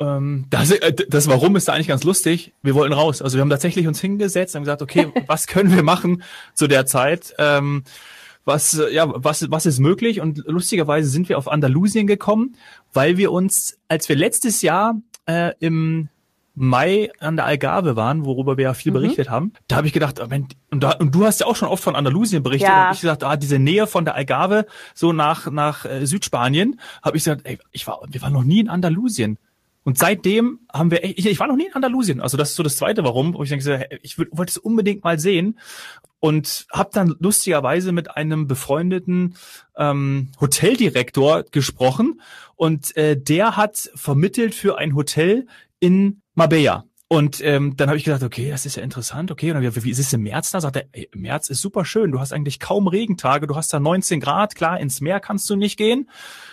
Ähm, 0.00 0.46
das, 0.50 0.70
äh, 0.70 0.92
das 1.08 1.28
Warum 1.28 1.56
ist 1.56 1.68
da 1.68 1.74
eigentlich 1.74 1.88
ganz 1.88 2.04
lustig. 2.04 2.54
Wir 2.62 2.74
wollten 2.74 2.94
raus. 2.94 3.20
Also 3.22 3.36
wir 3.36 3.42
haben 3.42 3.50
tatsächlich 3.50 3.86
uns 3.86 4.00
hingesetzt 4.00 4.56
und 4.56 4.62
gesagt, 4.62 4.82
okay, 4.82 5.12
was 5.26 5.46
können 5.46 5.74
wir 5.74 5.82
machen 5.82 6.22
zu 6.54 6.66
der 6.66 6.86
Zeit? 6.86 7.34
Ähm, 7.38 7.84
was, 8.44 8.78
äh, 8.78 8.92
ja, 8.92 9.06
was, 9.14 9.50
was 9.50 9.66
ist 9.66 9.78
möglich? 9.78 10.20
Und 10.20 10.42
lustigerweise 10.46 11.08
sind 11.08 11.28
wir 11.28 11.38
auf 11.38 11.48
Andalusien 11.48 12.06
gekommen, 12.06 12.56
weil 12.92 13.18
wir 13.18 13.30
uns, 13.30 13.78
als 13.88 14.08
wir 14.08 14.16
letztes 14.16 14.62
Jahr 14.62 15.00
äh, 15.26 15.52
im 15.60 16.08
Mai 16.54 17.10
an 17.20 17.36
der 17.36 17.44
Algarve 17.44 17.94
waren, 17.96 18.24
worüber 18.24 18.56
wir 18.56 18.64
ja 18.64 18.74
viel 18.74 18.92
mhm. 18.92 18.94
berichtet 18.94 19.30
haben, 19.30 19.52
da 19.68 19.76
habe 19.76 19.86
ich 19.86 19.92
gedacht, 19.92 20.20
oh, 20.20 20.28
und, 20.70 20.82
da, 20.82 20.92
und 20.92 21.14
du 21.14 21.24
hast 21.24 21.40
ja 21.40 21.46
auch 21.46 21.56
schon 21.56 21.68
oft 21.68 21.82
von 21.82 21.94
Andalusien 21.94 22.42
berichtet, 22.42 22.68
ja. 22.68 22.88
und 22.88 22.94
ich 22.94 23.00
gesagt, 23.02 23.22
ah, 23.22 23.36
diese 23.36 23.58
Nähe 23.58 23.86
von 23.86 24.04
der 24.04 24.14
Algarve 24.14 24.66
so 24.94 25.12
nach 25.12 25.50
nach 25.50 25.84
äh, 25.84 26.06
Südspanien, 26.06 26.80
habe 27.02 27.16
ich 27.16 27.24
gesagt, 27.24 27.42
ey, 27.44 27.58
ich 27.70 27.86
war, 27.86 28.00
wir 28.08 28.20
waren 28.20 28.32
noch 28.32 28.44
nie 28.44 28.60
in 28.60 28.68
Andalusien. 28.68 29.38
Und 29.82 29.98
seitdem 29.98 30.60
haben 30.72 30.90
wir, 30.90 31.02
ich, 31.04 31.24
ich 31.24 31.40
war 31.40 31.46
noch 31.46 31.56
nie 31.56 31.66
in 31.66 31.74
Andalusien, 31.74 32.20
also 32.20 32.36
das 32.36 32.50
ist 32.50 32.56
so 32.56 32.62
das 32.62 32.76
Zweite, 32.76 33.02
warum, 33.02 33.34
wo 33.34 33.42
ich 33.42 33.48
denke, 33.48 33.88
ich 34.02 34.18
wollte 34.18 34.50
es 34.50 34.58
unbedingt 34.58 35.04
mal 35.04 35.18
sehen 35.18 35.58
und 36.20 36.66
habe 36.70 36.90
dann 36.92 37.16
lustigerweise 37.18 37.92
mit 37.92 38.14
einem 38.14 38.46
befreundeten 38.46 39.36
ähm, 39.76 40.28
Hoteldirektor 40.38 41.44
gesprochen 41.50 42.20
und 42.56 42.94
äh, 42.96 43.16
der 43.16 43.56
hat 43.56 43.90
vermittelt 43.94 44.54
für 44.54 44.76
ein 44.76 44.94
Hotel 44.94 45.46
in 45.80 46.20
Marbella. 46.34 46.84
Und 47.12 47.40
ähm, 47.42 47.76
dann 47.76 47.88
habe 47.88 47.98
ich 47.98 48.04
gedacht, 48.04 48.22
okay, 48.22 48.50
das 48.50 48.66
ist 48.66 48.76
ja 48.76 48.84
interessant, 48.84 49.32
okay. 49.32 49.50
Und 49.50 49.60
dann, 49.60 49.74
wie, 49.74 49.82
wie 49.82 49.90
ist 49.90 49.98
es 49.98 50.12
im 50.12 50.22
März 50.22 50.52
da? 50.52 50.60
Sagt 50.60 50.76
er, 50.76 50.84
ey, 50.92 51.10
März 51.12 51.50
ist 51.50 51.60
super 51.60 51.84
schön, 51.84 52.12
du 52.12 52.20
hast 52.20 52.32
eigentlich 52.32 52.60
kaum 52.60 52.86
Regentage, 52.86 53.48
du 53.48 53.56
hast 53.56 53.72
da 53.72 53.80
19 53.80 54.20
Grad, 54.20 54.54
klar, 54.54 54.78
ins 54.78 55.00
Meer 55.00 55.18
kannst 55.18 55.50
du 55.50 55.56
nicht 55.56 55.76
gehen. 55.76 56.08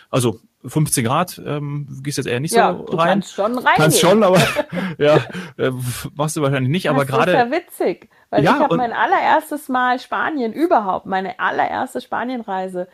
Also 0.10 0.40
15 0.66 1.06
Grad, 1.06 1.42
ähm, 1.46 1.88
gehst 2.04 2.18
jetzt 2.18 2.28
eher 2.28 2.40
nicht 2.40 2.54
ja, 2.54 2.74
so 2.74 2.84
du 2.84 2.98
rein. 2.98 3.08
Kannst 3.10 3.34
schon 3.34 3.58
rein. 3.58 3.74
Kannst 3.76 4.00
schon, 4.00 4.24
aber 4.24 4.40
ja, 4.98 5.18
äh, 5.58 5.72
machst 6.16 6.36
du 6.36 6.42
wahrscheinlich 6.42 6.72
nicht. 6.72 6.90
Aber 6.90 7.06
gerade. 7.06 7.32
Das 7.32 7.46
ist 7.46 7.52
ja 7.52 7.58
witzig, 7.58 8.10
weil 8.30 8.44
ja, 8.44 8.56
ich 8.56 8.60
habe 8.60 8.78
mein 8.78 8.94
allererstes 8.94 9.70
Mal 9.70 10.00
Spanien 10.00 10.54
überhaupt, 10.54 11.06
meine 11.06 11.40
allererste 11.40 12.02
Spanienreise 12.02 12.88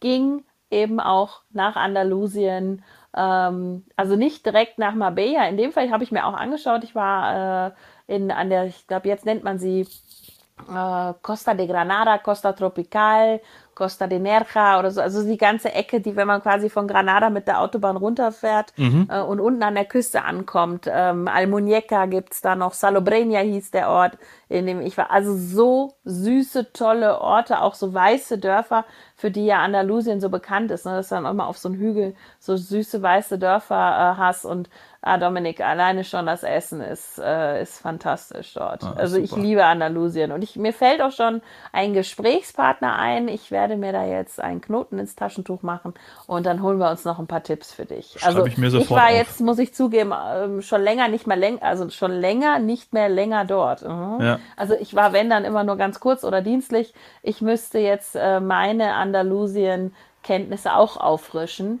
ging 0.00 0.44
eben 0.70 1.00
auch 1.00 1.42
nach 1.52 1.76
Andalusien. 1.76 2.84
Ähm, 3.16 3.84
also 3.96 4.16
nicht 4.16 4.46
direkt 4.46 4.78
nach 4.78 4.94
Marbella. 4.94 5.48
In 5.48 5.56
dem 5.56 5.72
Fall 5.72 5.90
habe 5.90 6.04
ich 6.04 6.12
mir 6.12 6.26
auch 6.26 6.34
angeschaut. 6.34 6.84
Ich 6.84 6.94
war 6.94 7.66
äh, 7.66 7.70
in 8.06 8.30
an 8.30 8.50
der, 8.50 8.66
ich 8.66 8.86
glaube 8.86 9.08
jetzt 9.08 9.26
nennt 9.26 9.44
man 9.44 9.58
sie 9.58 9.86
äh, 10.68 11.14
Costa 11.22 11.54
de 11.54 11.66
Granada, 11.66 12.18
Costa 12.18 12.52
Tropical, 12.52 13.40
Costa 13.80 14.06
de 14.06 14.18
Nerja 14.18 14.78
oder 14.78 14.90
so, 14.90 15.00
also 15.00 15.26
die 15.26 15.38
ganze 15.38 15.72
Ecke, 15.72 16.02
die, 16.02 16.14
wenn 16.14 16.26
man 16.26 16.42
quasi 16.42 16.68
von 16.68 16.86
Granada 16.86 17.30
mit 17.30 17.48
der 17.48 17.62
Autobahn 17.62 17.96
runterfährt 17.96 18.74
mhm. 18.76 19.08
äh, 19.10 19.22
und 19.22 19.40
unten 19.40 19.62
an 19.62 19.74
der 19.74 19.86
Küste 19.86 20.22
ankommt. 20.22 20.86
Ähm, 20.86 21.26
Almuñeca 21.26 22.06
gibt's 22.06 22.42
da 22.42 22.56
noch, 22.56 22.74
Salobreña 22.74 23.40
hieß 23.40 23.70
der 23.70 23.88
Ort, 23.88 24.18
in 24.50 24.66
dem 24.66 24.82
ich 24.82 24.98
war. 24.98 25.10
Also 25.10 25.34
so 25.34 25.94
süße, 26.04 26.74
tolle 26.74 27.22
Orte, 27.22 27.62
auch 27.62 27.74
so 27.74 27.94
weiße 27.94 28.36
Dörfer, 28.36 28.84
für 29.16 29.30
die 29.30 29.46
ja 29.46 29.62
Andalusien 29.62 30.20
so 30.20 30.28
bekannt 30.28 30.70
ist, 30.70 30.84
ne? 30.84 30.92
dass 30.92 31.08
du 31.08 31.14
dann 31.14 31.24
auch 31.24 31.32
mal 31.32 31.46
auf 31.46 31.56
so 31.56 31.70
einem 31.70 31.78
Hügel 31.78 32.14
so 32.38 32.58
süße, 32.58 33.00
weiße 33.00 33.38
Dörfer 33.38 33.76
äh, 33.76 34.18
hast 34.18 34.44
und 34.44 34.68
Ah, 35.02 35.16
Dominik, 35.16 35.62
alleine 35.62 36.04
schon 36.04 36.26
das 36.26 36.42
Essen 36.42 36.82
ist, 36.82 37.18
äh, 37.18 37.62
ist 37.62 37.78
fantastisch 37.78 38.52
dort. 38.52 38.84
Ah, 38.84 38.92
also 38.98 39.14
super. 39.14 39.24
ich 39.24 39.42
liebe 39.42 39.64
Andalusien 39.64 40.30
und 40.30 40.44
ich, 40.44 40.56
mir 40.56 40.74
fällt 40.74 41.00
auch 41.00 41.12
schon 41.12 41.40
ein 41.72 41.94
Gesprächspartner 41.94 42.96
ein. 42.96 43.28
Ich 43.28 43.50
werde 43.50 43.78
mir 43.78 43.92
da 43.92 44.04
jetzt 44.04 44.42
einen 44.42 44.60
Knoten 44.60 44.98
ins 44.98 45.14
Taschentuch 45.14 45.62
machen 45.62 45.94
und 46.26 46.44
dann 46.44 46.62
holen 46.62 46.76
wir 46.76 46.90
uns 46.90 47.06
noch 47.06 47.18
ein 47.18 47.26
paar 47.26 47.42
Tipps 47.42 47.72
für 47.72 47.86
dich. 47.86 48.16
Schreib 48.18 48.26
also 48.26 48.44
ich, 48.44 48.58
mir 48.58 48.66
ich 48.66 48.90
war 48.90 49.06
auf. 49.06 49.10
jetzt, 49.12 49.40
muss 49.40 49.58
ich 49.58 49.72
zugeben, 49.72 50.12
ähm, 50.34 50.60
schon 50.60 50.82
länger 50.82 51.08
nicht 51.08 51.26
mehr 51.26 51.38
länger, 51.38 51.62
also 51.62 51.88
schon 51.88 52.12
länger 52.12 52.58
nicht 52.58 52.92
mehr 52.92 53.08
länger 53.08 53.46
dort. 53.46 53.80
Mhm. 53.80 54.18
Ja. 54.20 54.38
Also 54.58 54.74
ich 54.74 54.94
war, 54.94 55.14
wenn 55.14 55.30
dann 55.30 55.46
immer 55.46 55.64
nur 55.64 55.78
ganz 55.78 56.00
kurz 56.00 56.24
oder 56.24 56.42
dienstlich. 56.42 56.92
Ich 57.22 57.40
müsste 57.40 57.78
jetzt 57.78 58.16
äh, 58.16 58.38
meine 58.38 58.92
Andalusien-Kenntnisse 58.92 60.74
auch 60.74 60.98
auffrischen. 60.98 61.80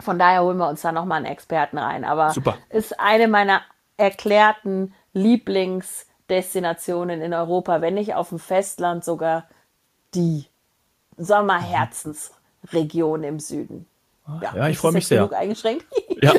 Von 0.00 0.18
daher 0.18 0.42
holen 0.42 0.58
wir 0.58 0.68
uns 0.68 0.82
da 0.82 0.92
nochmal 0.92 1.16
einen 1.18 1.26
Experten 1.26 1.78
rein. 1.78 2.04
Aber 2.04 2.30
Super. 2.30 2.56
ist 2.70 2.98
eine 3.00 3.28
meiner 3.28 3.62
erklärten 3.96 4.94
Lieblingsdestinationen 5.12 7.20
in 7.20 7.34
Europa, 7.34 7.80
wenn 7.80 7.94
nicht 7.94 8.14
auf 8.14 8.28
dem 8.28 8.38
Festland 8.38 9.04
sogar 9.04 9.48
die 10.14 10.46
Sommerherzensregion 11.16 13.24
im 13.24 13.40
Süden. 13.40 13.86
Ja, 14.42 14.54
ja 14.54 14.68
ich 14.68 14.76
freue 14.78 14.92
mich 14.92 15.06
sehr. 15.06 15.18
Genug 15.18 15.34
eingeschränkt. 15.34 15.86
Ja, 16.20 16.32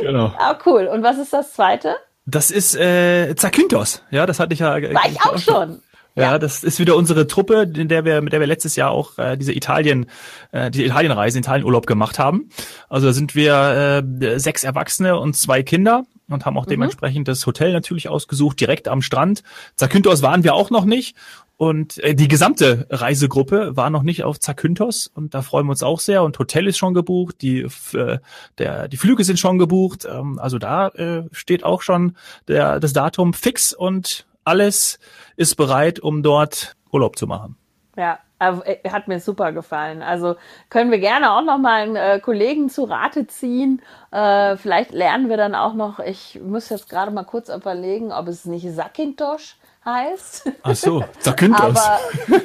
genau. 0.00 0.26
Ah, 0.36 0.58
cool. 0.66 0.86
Und 0.86 1.02
was 1.02 1.16
ist 1.16 1.32
das 1.32 1.54
zweite? 1.54 1.96
Das 2.26 2.50
ist 2.50 2.76
äh, 2.76 3.34
Zakynthos. 3.34 4.02
Ja, 4.10 4.26
das 4.26 4.38
hatte 4.38 4.52
ich 4.52 4.60
ja. 4.60 4.74
War 4.74 5.08
ich 5.08 5.18
auch 5.22 5.38
schon. 5.38 5.80
Ja, 6.14 6.38
das 6.38 6.62
ist 6.62 6.78
wieder 6.78 6.96
unsere 6.96 7.26
Truppe, 7.26 7.70
in 7.74 7.88
der 7.88 8.04
wir, 8.04 8.20
mit 8.20 8.32
der 8.32 8.40
wir 8.40 8.46
letztes 8.46 8.76
Jahr 8.76 8.90
auch 8.90 9.18
äh, 9.18 9.36
diese 9.36 9.52
Italien, 9.52 10.06
äh, 10.50 10.70
diese 10.70 10.84
Italienreise, 10.84 11.38
Italienurlaub 11.38 11.86
gemacht 11.86 12.18
haben. 12.18 12.50
Also 12.88 13.06
da 13.06 13.12
sind 13.12 13.34
wir 13.34 14.02
äh, 14.22 14.38
sechs 14.38 14.64
Erwachsene 14.64 15.18
und 15.18 15.36
zwei 15.36 15.62
Kinder 15.62 16.04
und 16.28 16.44
haben 16.44 16.58
auch 16.58 16.66
mhm. 16.66 16.70
dementsprechend 16.70 17.28
das 17.28 17.46
Hotel 17.46 17.72
natürlich 17.72 18.08
ausgesucht, 18.08 18.60
direkt 18.60 18.88
am 18.88 19.02
Strand. 19.02 19.42
Zakynthos 19.76 20.22
waren 20.22 20.44
wir 20.44 20.54
auch 20.54 20.70
noch 20.70 20.84
nicht. 20.84 21.16
Und 21.56 21.98
äh, 21.98 22.14
die 22.14 22.26
gesamte 22.26 22.86
Reisegruppe 22.90 23.76
war 23.76 23.88
noch 23.88 24.02
nicht 24.02 24.24
auf 24.24 24.40
Zakynthos 24.40 25.06
und 25.06 25.32
da 25.32 25.42
freuen 25.42 25.66
wir 25.66 25.70
uns 25.70 25.84
auch 25.84 26.00
sehr. 26.00 26.24
Und 26.24 26.38
Hotel 26.38 26.66
ist 26.66 26.76
schon 26.76 26.92
gebucht, 26.92 27.36
die, 27.40 27.68
äh, 27.94 28.18
der, 28.58 28.88
die 28.88 28.96
Flüge 28.96 29.22
sind 29.22 29.38
schon 29.38 29.58
gebucht. 29.58 30.06
Ähm, 30.10 30.40
also 30.40 30.58
da 30.58 30.88
äh, 30.88 31.22
steht 31.30 31.62
auch 31.62 31.82
schon 31.82 32.16
der, 32.48 32.80
das 32.80 32.92
Datum 32.92 33.32
fix 33.32 33.72
und 33.72 34.26
alles 34.44 34.98
ist 35.36 35.56
bereit, 35.56 36.00
um 36.00 36.22
dort 36.22 36.76
Urlaub 36.90 37.16
zu 37.16 37.26
machen. 37.26 37.56
Ja, 37.96 38.18
äh, 38.38 38.88
hat 38.90 39.06
mir 39.06 39.20
super 39.20 39.52
gefallen. 39.52 40.02
Also 40.02 40.36
können 40.68 40.90
wir 40.90 40.98
gerne 40.98 41.32
auch 41.32 41.42
noch 41.42 41.58
mal 41.58 41.82
einen 41.82 41.96
äh, 41.96 42.20
Kollegen 42.20 42.68
zu 42.68 42.84
Rate 42.84 43.26
ziehen. 43.26 43.82
Äh, 44.10 44.56
vielleicht 44.56 44.90
lernen 44.90 45.28
wir 45.28 45.36
dann 45.36 45.54
auch 45.54 45.74
noch, 45.74 46.00
ich 46.00 46.40
muss 46.42 46.68
jetzt 46.68 46.88
gerade 46.88 47.12
mal 47.12 47.24
kurz 47.24 47.48
überlegen, 47.48 48.12
ob 48.12 48.28
es 48.28 48.44
nicht 48.44 48.68
Sakintosh 48.68 49.56
heißt. 49.84 50.50
Ach 50.62 50.74
so, 50.74 51.04
Zakynthos. 51.18 51.76
Aber 51.76 52.00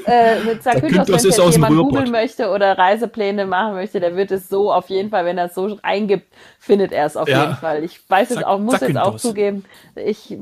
äh, 0.07 0.43
mit 0.43 0.63
Zakynthos, 0.63 1.07
wenn 1.07 1.31
jetzt 1.31 1.53
jemand 1.53 1.75
googeln 1.75 2.11
möchte 2.11 2.49
oder 2.49 2.77
Reisepläne 2.77 3.45
machen 3.45 3.73
möchte, 3.73 3.99
der 3.99 4.15
wird 4.15 4.31
es 4.31 4.49
so 4.49 4.71
auf 4.71 4.89
jeden 4.89 5.09
Fall, 5.09 5.25
wenn 5.25 5.37
er 5.37 5.45
es 5.45 5.55
so 5.55 5.77
eingibt, 5.83 6.33
findet 6.59 6.91
er 6.91 7.05
es 7.05 7.17
auf 7.17 7.27
ja. 7.27 7.43
jeden 7.43 7.55
Fall. 7.55 7.83
Ich 7.83 8.09
weiß 8.09 8.29
jetzt 8.29 8.45
auch, 8.45 8.59
muss 8.59 8.81
jetzt 8.81 8.97
auch 8.97 9.17
zugeben, 9.17 9.65
ich 9.95 10.29
ja. 10.29 10.37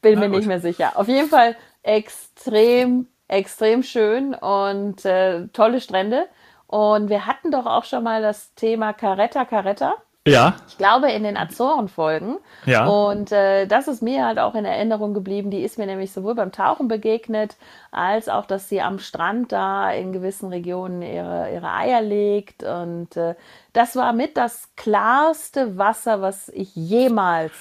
Bin 0.00 0.18
mir 0.18 0.28
nicht 0.28 0.46
mehr 0.46 0.60
sicher. 0.60 0.92
Auf 0.96 1.08
jeden 1.08 1.28
Fall 1.28 1.56
extrem, 1.82 3.08
extrem 3.28 3.82
schön 3.82 4.34
und 4.34 5.04
äh, 5.04 5.48
tolle 5.48 5.80
Strände. 5.80 6.26
Und 6.66 7.08
wir 7.08 7.26
hatten 7.26 7.50
doch 7.50 7.66
auch 7.66 7.84
schon 7.84 8.04
mal 8.04 8.22
das 8.22 8.54
Thema 8.54 8.92
Caretta 8.92 9.44
Caretta. 9.44 9.94
Ja. 10.26 10.56
Ich 10.68 10.76
glaube 10.76 11.10
in 11.10 11.22
den 11.22 11.36
Azoren-Folgen. 11.36 12.36
Ja. 12.66 12.86
Und 12.86 13.32
äh, 13.32 13.66
das 13.66 13.88
ist 13.88 14.02
mir 14.02 14.26
halt 14.26 14.38
auch 14.38 14.54
in 14.54 14.66
Erinnerung 14.66 15.14
geblieben. 15.14 15.50
Die 15.50 15.62
ist 15.62 15.78
mir 15.78 15.86
nämlich 15.86 16.12
sowohl 16.12 16.34
beim 16.34 16.52
Tauchen 16.52 16.88
begegnet, 16.88 17.56
als 17.90 18.28
auch, 18.28 18.44
dass 18.44 18.68
sie 18.68 18.82
am 18.82 18.98
Strand 18.98 19.50
da 19.50 19.90
in 19.90 20.12
gewissen 20.12 20.50
Regionen 20.50 21.00
ihre, 21.00 21.50
ihre 21.52 21.72
Eier 21.72 22.02
legt. 22.02 22.62
Und 22.62 23.16
äh, 23.16 23.34
das 23.72 23.96
war 23.96 24.12
mit 24.12 24.36
das 24.36 24.68
klarste 24.76 25.78
Wasser, 25.78 26.20
was 26.20 26.50
ich 26.50 26.74
jemals 26.76 27.54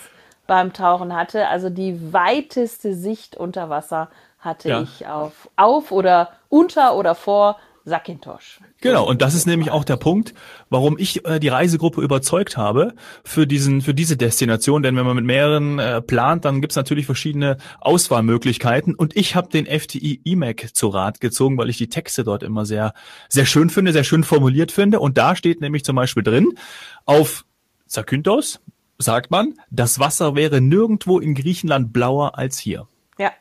beim 0.50 0.74
Tauchen 0.74 1.15
hatte. 1.15 1.48
Also 1.48 1.70
die 1.70 2.12
weiteste 2.12 2.94
Sicht 2.94 3.38
unter 3.38 3.70
Wasser 3.70 4.10
hatte 4.39 4.70
ja. 4.70 4.82
ich 4.82 5.08
auf, 5.08 5.50
auf 5.56 5.91
oder 5.91 6.32
unter 6.50 6.96
oder 6.96 7.15
vor 7.15 7.58
Sakintosh. 7.86 8.60
Genau, 8.82 9.08
und 9.08 9.22
das 9.22 9.36
ist 9.36 9.46
nämlich 9.46 9.72
auch 9.72 9.84
der 9.84 9.98
Punkt, 9.98 10.34
warum 10.70 10.98
ich 10.98 11.25
äh, 11.25 11.39
die 11.39 11.50
Reisegruppe 11.50 12.01
überzeugt 12.01 12.58
habe 12.58 12.94
für 13.24 13.46
diesen, 13.46 13.82
für 13.82 13.94
diese 13.94 14.18
Destination. 14.18 14.82
Denn 14.82 14.96
wenn 14.96 15.06
man 15.06 15.15
mit 15.15 15.25
mehreren 15.25 15.77
äh, 15.79 16.01
plant, 16.01 16.46
dann 16.46 16.62
gibt's 16.62 16.75
natürlich 16.75 17.06
verschiedene 17.06 17.58
Auswahlmöglichkeiten. 17.79 18.96
Und 18.96 19.15
ich 19.15 19.36
habe 19.36 19.50
den 19.50 19.65
FTI 19.65 20.22
EMAC 20.25 20.75
zu 20.75 20.88
Rat 20.88 21.20
gezogen, 21.22 21.58
weil 21.58 21.70
ich 21.70 21.77
die 21.77 21.89
Texte 21.89 22.24
dort 22.24 22.44
immer 22.44 22.65
sehr, 22.65 22.94
sehr 23.27 23.46
schön 23.46 23.70
finde, 23.70 23.94
sehr 23.94 24.03
schön 24.03 24.24
formuliert 24.24 24.72
finde. 24.72 25.00
Und 25.00 25.18
da 25.18 25.36
steht 25.36 25.62
nämlich 25.62 25.84
zum 25.84 25.96
Beispiel 25.96 26.24
drin, 26.24 26.53
auf 27.06 27.46
Zakynthos 27.88 28.62
sagt 29.00 29.32
man, 29.32 29.56
das 29.72 30.00
Wasser 30.00 30.36
wäre 30.36 30.62
nirgendwo 30.62 31.20
in 31.20 31.34
Griechenland 31.34 31.94
blauer 31.94 32.38
als 32.38 32.60
hier. 32.60 32.88
Ja, 33.18 33.32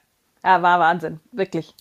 ja 0.45 0.63
war 0.63 0.79
Wahnsinn, 0.81 1.21
wirklich. 1.33 1.75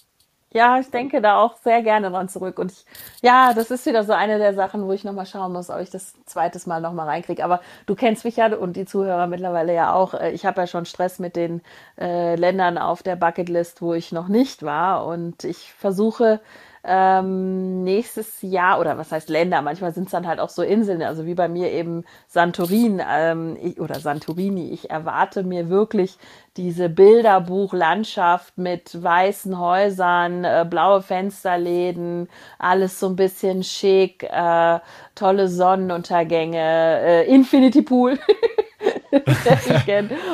Ja, 0.53 0.79
ich 0.79 0.89
denke 0.89 1.21
da 1.21 1.39
auch 1.39 1.57
sehr 1.57 1.83
gerne 1.83 2.09
dran 2.09 2.29
zurück. 2.29 2.57
Und 2.57 2.71
ich, 2.71 2.85
ja, 3.21 3.53
das 3.53 3.69
ist 3.69 3.85
wieder 3.85 4.03
so 4.03 4.13
eine 4.13 4.39
der 4.39 4.53
Sachen, 4.53 4.87
wo 4.87 4.93
ich 4.93 5.03
nochmal 5.03 5.25
schauen 5.25 5.51
muss, 5.51 5.69
ob 5.69 5.79
ich 5.81 5.89
das 5.89 6.13
zweites 6.25 6.65
Mal 6.65 6.81
nochmal 6.81 7.07
reinkriege. 7.07 7.43
Aber 7.43 7.61
du 7.85 7.95
kennst 7.95 8.23
mich 8.23 8.37
ja 8.37 8.55
und 8.55 8.77
die 8.77 8.85
Zuhörer 8.85 9.27
mittlerweile 9.27 9.75
ja 9.75 9.93
auch. 9.93 10.13
Äh, 10.13 10.31
ich 10.31 10.45
habe 10.45 10.61
ja 10.61 10.67
schon 10.67 10.85
Stress 10.85 11.19
mit 11.19 11.35
den 11.35 11.61
äh, 11.99 12.35
Ländern 12.35 12.77
auf 12.77 13.03
der 13.03 13.17
Bucketlist, 13.17 13.81
wo 13.81 13.93
ich 13.93 14.11
noch 14.13 14.29
nicht 14.29 14.63
war. 14.63 15.05
Und 15.05 15.43
ich 15.43 15.73
versuche 15.73 16.39
ähm, 16.87 17.83
nächstes 17.83 18.41
Jahr, 18.41 18.79
oder 18.79 18.97
was 18.97 19.11
heißt 19.11 19.29
Länder, 19.29 19.61
manchmal 19.61 19.93
sind 19.93 20.05
es 20.05 20.11
dann 20.11 20.25
halt 20.25 20.39
auch 20.39 20.49
so 20.49 20.63
Inseln, 20.63 21.03
also 21.03 21.25
wie 21.25 21.35
bei 21.35 21.49
mir 21.49 21.71
eben 21.71 22.05
Santorin 22.27 23.01
ähm, 23.07 23.57
ich, 23.61 23.79
oder 23.79 23.99
Santorini. 23.99 24.71
Ich 24.71 24.89
erwarte 24.89 25.43
mir 25.43 25.69
wirklich 25.69 26.17
diese 26.55 26.89
Bilderbuchlandschaft 26.89 28.57
mit 28.57 29.03
weißen 29.03 29.59
Häusern, 29.59 30.45
äh, 30.45 30.65
blaue 30.67 31.01
Fensterläden, 31.01 32.29
alles 32.57 32.99
so 32.99 33.07
ein 33.07 33.15
bisschen 33.15 33.63
schick, 33.63 34.23
äh, 34.23 34.79
tolle 35.13 35.49
Sonnenuntergänge, 35.49 36.57
äh, 36.57 37.33
Infinity 37.33 37.81
Pool. 37.81 38.17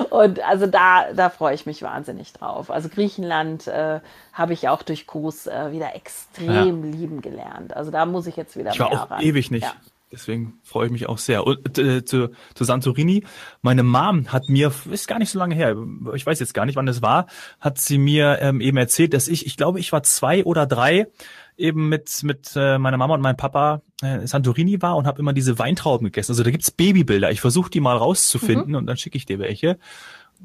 und 0.09 0.39
also 0.41 0.67
da, 0.67 1.13
da 1.13 1.29
freue 1.29 1.55
ich 1.55 1.65
mich 1.65 1.81
wahnsinnig 1.81 2.33
drauf. 2.33 2.71
Also 2.71 2.89
Griechenland 2.89 3.67
äh, 3.67 3.99
habe 4.33 4.53
ich 4.53 4.69
auch 4.69 4.83
durch 4.83 5.07
Kurs 5.07 5.47
äh, 5.47 5.71
wieder 5.71 5.95
extrem 5.95 6.83
ja. 6.83 6.91
lieben 6.97 7.21
gelernt. 7.21 7.75
Also 7.75 7.91
da 7.91 8.05
muss 8.05 8.27
ich 8.27 8.35
jetzt 8.35 8.57
wieder 8.57 8.71
ich 8.71 8.79
war 8.79 8.91
auch 8.91 9.11
ran. 9.11 9.21
ewig 9.21 9.51
nicht. 9.51 9.63
Ja. 9.63 9.73
Deswegen 10.11 10.59
freue 10.63 10.85
ich 10.85 10.91
mich 10.91 11.09
auch 11.09 11.17
sehr. 11.17 11.45
Und 11.45 11.79
äh, 11.79 12.05
zu, 12.05 12.29
zu 12.53 12.63
Santorini, 12.63 13.25
meine 13.63 13.81
Mom 13.81 14.31
hat 14.31 14.47
mir, 14.47 14.71
ist 14.91 15.07
gar 15.07 15.17
nicht 15.17 15.31
so 15.31 15.39
lange 15.39 15.55
her, 15.55 15.75
ich 16.13 16.23
weiß 16.23 16.39
jetzt 16.39 16.53
gar 16.53 16.67
nicht, 16.67 16.75
wann 16.75 16.85
das 16.85 17.01
war, 17.01 17.25
hat 17.59 17.79
sie 17.79 17.97
mir 17.97 18.37
ähm, 18.39 18.61
eben 18.61 18.77
erzählt, 18.77 19.15
dass 19.15 19.27
ich, 19.27 19.47
ich 19.47 19.57
glaube, 19.57 19.79
ich 19.79 19.91
war 19.91 20.03
zwei 20.03 20.43
oder 20.43 20.67
drei, 20.67 21.07
eben 21.57 21.89
mit 21.89 22.21
mit 22.23 22.51
äh, 22.55 22.77
meiner 22.77 22.97
Mama 22.97 23.15
und 23.15 23.21
meinem 23.21 23.37
Papa 23.37 23.81
Santorini 24.25 24.81
war 24.81 24.95
und 24.97 25.07
habe 25.07 25.19
immer 25.19 25.33
diese 25.33 25.59
Weintrauben 25.59 26.05
gegessen. 26.05 26.31
Also 26.31 26.43
da 26.43 26.51
gibt's 26.51 26.71
Babybilder. 26.71 27.31
Ich 27.31 27.41
versuche 27.41 27.69
die 27.69 27.79
mal 27.79 27.97
rauszufinden 27.97 28.69
mhm. 28.69 28.75
und 28.75 28.85
dann 28.87 28.97
schicke 28.97 29.17
ich 29.17 29.25
dir 29.25 29.39
welche 29.39 29.77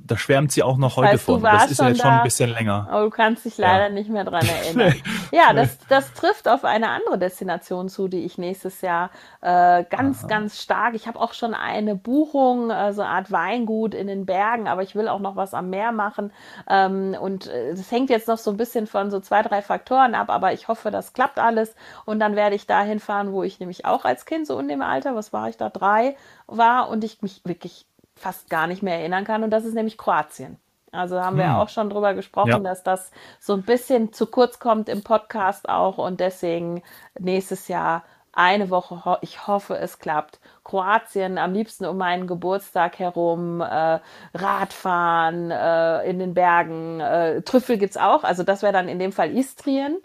da 0.07 0.17
schwärmt 0.17 0.53
sie 0.53 0.63
auch 0.63 0.77
noch 0.77 0.97
heute 0.97 1.13
heißt, 1.13 1.25
von. 1.25 1.43
Das 1.43 1.71
ist 1.71 1.81
ja 1.81 1.89
jetzt 1.89 2.01
schon 2.01 2.11
ein 2.11 2.23
bisschen 2.23 2.51
länger. 2.51 2.89
Aber 2.91 3.05
du 3.05 3.11
kannst 3.11 3.45
dich 3.45 3.59
leider 3.59 3.89
ja. 3.89 3.91
nicht 3.91 4.09
mehr 4.09 4.25
dran 4.25 4.47
erinnern. 4.63 4.95
ja, 5.33 5.53
das, 5.53 5.79
das 5.89 6.13
trifft 6.15 6.49
auf 6.49 6.65
eine 6.65 6.89
andere 6.89 7.19
Destination 7.19 7.89
zu, 7.89 8.09
die 8.09 8.25
ich 8.25 8.39
nächstes 8.39 8.81
Jahr 8.81 9.11
äh, 9.41 9.85
ganz, 9.85 10.21
Aha. 10.21 10.29
ganz 10.29 10.63
stark. 10.63 10.95
Ich 10.95 11.07
habe 11.07 11.21
auch 11.21 11.35
schon 11.35 11.55
eine 11.55 11.95
Buchung, 11.95 12.71
äh, 12.71 12.93
so 12.93 13.03
eine 13.03 13.11
Art 13.11 13.31
Weingut 13.31 13.95
in 13.95 14.07
den 14.07 14.27
Bergen, 14.27 14.69
aber 14.69 14.83
ich 14.83 14.95
will 14.95 15.09
auch 15.09 15.21
noch 15.21 15.37
was 15.37 15.55
am 15.55 15.71
Meer 15.71 15.93
machen. 15.93 16.33
Ähm, 16.69 17.17
und 17.21 17.47
äh, 17.47 17.75
hängt 17.91 18.11
jetzt 18.11 18.29
noch 18.29 18.39
so 18.39 18.51
ein 18.51 18.57
bisschen 18.57 18.87
von 18.87 19.11
so 19.11 19.21
zwei, 19.21 19.43
drei 19.43 19.63
Faktoren 19.63 20.15
ab, 20.15 20.31
aber 20.31 20.53
ich 20.53 20.69
hoffe, 20.69 20.91
das 20.91 21.13
klappt 21.13 21.39
alles. 21.39 21.75
Und 22.05 22.21
dann 22.21 22.37
werde 22.37 22.57
ich 22.57 22.67
dahin 22.67 23.01
fahren, 23.01 23.33
wo 23.33 23.43
ich 23.43 23.61
nämlich 23.61 23.85
auch 23.85 24.05
als 24.05 24.25
Kind 24.25 24.47
so 24.47 24.59
in 24.59 24.69
dem 24.69 24.83
Alter, 24.83 25.15
was 25.15 25.33
war 25.33 25.49
ich 25.49 25.57
da, 25.57 25.69
drei 25.69 26.17
war 26.47 26.89
und 26.89 27.05
ich 27.05 27.23
mich 27.23 27.43
wirklich 27.45 27.87
fast 28.19 28.51
gar 28.51 28.67
nicht 28.67 28.83
mehr 28.83 28.99
erinnern 28.99 29.25
kann. 29.25 29.43
Und 29.43 29.51
das 29.51 29.65
ist 29.65 29.75
nämlich 29.75 29.99
Kroatien. 29.99 30.59
Also 30.93 31.21
haben 31.21 31.39
hm. 31.39 31.45
wir 31.45 31.59
auch 31.59 31.69
schon 31.69 31.91
drüber 31.91 32.15
gesprochen, 32.15 32.51
ja. 32.51 32.59
dass 32.59 32.83
das 32.83 33.11
so 33.41 33.53
ein 33.53 33.63
bisschen 33.63 34.13
zu 34.13 34.27
kurz 34.27 34.59
kommt 34.59 34.89
im 34.89 35.03
Podcast 35.03 35.69
auch 35.69 35.99
und 35.99 36.21
deswegen 36.21 36.83
nächstes 37.19 37.69
Jahr 37.69 38.05
eine 38.33 38.71
Woche, 38.71 39.19
ich 39.21 39.49
hoffe, 39.49 39.77
es 39.79 39.99
klappt. 39.99 40.39
Kroatien, 40.63 41.39
am 41.39 41.53
liebsten 41.53 41.87
um 41.87 41.97
meinen 41.97 42.29
Geburtstag 42.29 42.99
herum, 42.99 43.61
äh, 43.61 43.99
Radfahren 44.35 45.51
äh, 45.51 46.09
in 46.09 46.21
den 46.21 46.35
Bergen, 46.35 47.01
äh, 47.01 47.43
Trüffel 47.43 47.83
es 47.83 47.97
auch, 47.97 48.23
also 48.23 48.45
das 48.45 48.63
wäre 48.63 48.73
dann 48.73 48.89
in 48.89 49.01
dem 49.01 49.13
Fall 49.13 49.37
Istrien. 49.37 49.99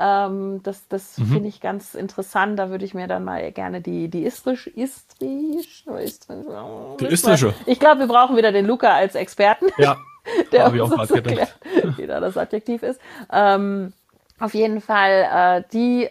Ähm, 0.00 0.62
das 0.62 0.88
das 0.88 1.18
mhm. 1.18 1.26
finde 1.26 1.48
ich 1.48 1.60
ganz 1.60 1.94
interessant. 1.94 2.58
Da 2.58 2.70
würde 2.70 2.84
ich 2.84 2.94
mir 2.94 3.06
dann 3.06 3.24
mal 3.24 3.52
gerne 3.52 3.80
die, 3.80 4.08
die 4.08 4.24
Istrisch, 4.24 4.66
Istrisch, 4.68 5.84
Istrisch 5.86 6.18
die 7.00 7.06
Istrische. 7.06 7.54
Ich 7.66 7.78
glaube, 7.78 8.00
wir 8.00 8.06
brauchen 8.06 8.36
wieder 8.36 8.52
den 8.52 8.66
Luca 8.66 8.94
als 8.94 9.14
Experten. 9.14 9.66
Ja. 9.78 9.98
der 10.52 10.70
uns 10.70 10.92
auch 10.92 11.04
so 11.06 11.14
erklärt, 11.14 11.54
wie 11.96 12.06
da 12.06 12.20
das 12.20 12.36
Adjektiv 12.36 12.82
ist. 12.82 13.00
Ähm, 13.32 13.92
auf 14.38 14.54
jeden 14.54 14.80
Fall 14.80 15.62
äh, 15.62 15.62
die 15.72 16.08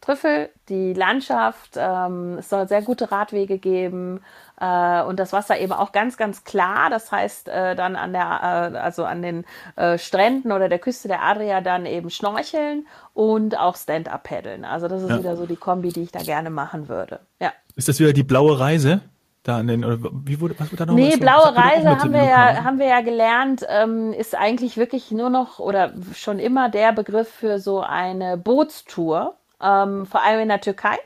Trüffel, 0.00 0.50
die 0.68 0.94
Landschaft, 0.94 1.72
ähm, 1.76 2.38
es 2.38 2.48
soll 2.48 2.68
sehr 2.68 2.82
gute 2.82 3.10
Radwege 3.10 3.58
geben 3.58 4.20
und 4.60 5.20
das 5.20 5.32
Wasser 5.32 5.58
eben 5.58 5.72
auch 5.72 5.92
ganz, 5.92 6.16
ganz 6.16 6.44
klar. 6.44 6.90
Das 6.90 7.12
heißt, 7.12 7.48
äh, 7.48 7.76
dann 7.76 7.96
an 7.96 8.12
der, 8.12 8.72
äh, 8.74 8.76
also 8.78 9.04
an 9.04 9.22
den 9.22 9.44
äh, 9.76 9.98
Stränden 9.98 10.52
oder 10.52 10.68
der 10.68 10.78
Küste 10.78 11.08
der 11.08 11.22
Adria 11.22 11.60
dann 11.60 11.86
eben 11.86 12.10
schnorcheln 12.10 12.86
und 13.14 13.58
auch 13.58 13.76
Stand-up 13.76 14.24
paddeln. 14.24 14.64
Also 14.64 14.88
das 14.88 15.02
ist 15.02 15.10
ja. 15.10 15.18
wieder 15.18 15.36
so 15.36 15.46
die 15.46 15.56
Kombi, 15.56 15.90
die 15.90 16.02
ich 16.02 16.12
da 16.12 16.20
gerne 16.20 16.50
machen 16.50 16.88
würde. 16.88 17.20
Ja. 17.40 17.52
Ist 17.76 17.88
das 17.88 18.00
wieder 18.00 18.12
die 18.12 18.24
blaue 18.24 18.58
Reise? 18.58 19.00
Da 19.44 19.58
an 19.58 19.68
den, 19.68 19.84
oder 19.84 19.98
wie 20.24 20.40
wurde, 20.40 20.54
was 20.58 20.72
wurde 20.72 20.84
da 20.84 20.86
noch? 20.86 20.94
Nee, 20.94 21.16
blaue 21.16 21.56
Reise 21.56 21.98
haben 21.98 22.12
wir, 22.12 22.24
ja, 22.24 22.64
haben 22.64 22.78
wir 22.78 22.86
ja 22.86 23.00
gelernt, 23.00 23.64
ähm, 23.68 24.12
ist 24.12 24.34
eigentlich 24.34 24.76
wirklich 24.76 25.10
nur 25.12 25.30
noch 25.30 25.58
oder 25.60 25.92
schon 26.12 26.38
immer 26.38 26.68
der 26.68 26.92
Begriff 26.92 27.28
für 27.28 27.58
so 27.60 27.80
eine 27.80 28.36
Bootstour 28.36 29.36
ähm, 29.62 30.06
vor 30.06 30.22
allem 30.22 30.40
in 30.40 30.48
der 30.48 30.60
Türkei, 30.60 30.96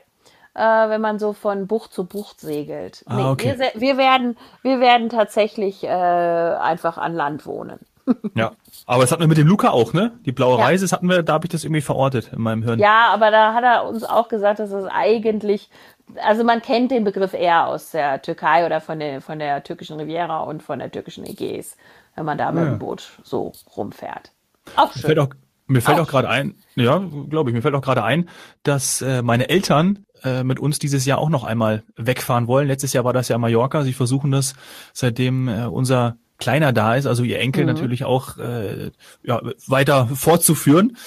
äh, 0.55 0.89
wenn 0.89 1.01
man 1.01 1.19
so 1.19 1.33
von 1.33 1.67
Bucht 1.67 1.93
zu 1.93 2.05
Bucht 2.05 2.39
segelt. 2.39 3.03
Ah, 3.07 3.31
okay. 3.31 3.55
wir, 3.57 3.71
wir, 3.81 3.97
werden, 3.97 4.37
wir 4.61 4.79
werden 4.79 5.09
tatsächlich 5.09 5.83
äh, 5.83 5.87
einfach 5.87 6.97
an 6.97 7.13
Land 7.13 7.45
wohnen. 7.45 7.79
ja, 8.35 8.51
aber 8.85 9.01
das 9.01 9.11
hatten 9.11 9.21
wir 9.21 9.27
mit 9.27 9.37
dem 9.37 9.47
Luca 9.47 9.69
auch, 9.69 9.93
ne? 9.93 10.11
Die 10.25 10.31
blaue 10.33 10.57
ja. 10.57 10.65
Reise, 10.65 10.83
das 10.83 10.91
hatten 10.91 11.07
wir, 11.07 11.23
da 11.23 11.33
habe 11.33 11.45
ich 11.45 11.51
das 11.51 11.63
irgendwie 11.63 11.81
verortet 11.81 12.31
in 12.33 12.41
meinem 12.41 12.61
Hirn. 12.63 12.79
Ja, 12.79 13.11
aber 13.13 13.31
da 13.31 13.53
hat 13.53 13.63
er 13.63 13.87
uns 13.87 14.03
auch 14.03 14.27
gesagt, 14.27 14.59
dass 14.59 14.71
es 14.71 14.85
eigentlich, 14.85 15.69
also 16.21 16.43
man 16.43 16.61
kennt 16.61 16.91
den 16.91 17.05
Begriff 17.05 17.33
eher 17.33 17.67
aus 17.67 17.91
der 17.91 18.21
Türkei 18.21 18.65
oder 18.65 18.81
von 18.81 18.99
der, 18.99 19.21
von 19.21 19.39
der 19.39 19.63
türkischen 19.63 19.97
Riviera 19.99 20.41
und 20.41 20.61
von 20.61 20.79
der 20.79 20.91
türkischen 20.91 21.25
Ägäis, 21.25 21.77
wenn 22.15 22.25
man 22.25 22.37
da 22.37 22.51
mit 22.51 22.65
dem 22.65 22.79
Boot 22.79 23.19
so 23.23 23.53
rumfährt. 23.77 24.31
Auch 24.75 24.91
schön. 24.91 25.03
Fällt 25.03 25.19
auch, 25.19 25.29
mir 25.67 25.81
fällt 25.81 25.99
auch, 25.99 26.03
auch 26.03 26.09
gerade 26.09 26.29
ein, 26.29 26.55
ja, 26.75 27.01
glaube 27.29 27.49
ich, 27.49 27.55
mir 27.55 27.61
fällt 27.61 27.75
auch 27.75 27.81
gerade 27.81 28.03
ein, 28.03 28.27
dass 28.63 29.01
äh, 29.01 29.21
meine 29.21 29.47
Eltern 29.47 30.05
äh, 30.23 30.43
mit 30.43 30.59
uns 30.59 30.79
dieses 30.79 31.05
Jahr 31.05 31.19
auch 31.19 31.29
noch 31.29 31.43
einmal 31.43 31.83
wegfahren 31.95 32.47
wollen. 32.47 32.67
Letztes 32.67 32.93
Jahr 32.93 33.03
war 33.03 33.13
das 33.13 33.27
ja 33.27 33.37
Mallorca. 33.37 33.83
Sie 33.83 33.93
versuchen 33.93 34.31
das, 34.31 34.55
seitdem 34.93 35.47
äh, 35.47 35.65
unser 35.65 36.17
Kleiner 36.37 36.73
da 36.73 36.95
ist, 36.95 37.05
also 37.05 37.23
ihr 37.23 37.39
Enkel 37.39 37.63
mhm. 37.63 37.73
natürlich 37.73 38.03
auch 38.03 38.37
äh, 38.37 38.91
ja, 39.23 39.41
weiter 39.67 40.07
fortzuführen, 40.07 40.97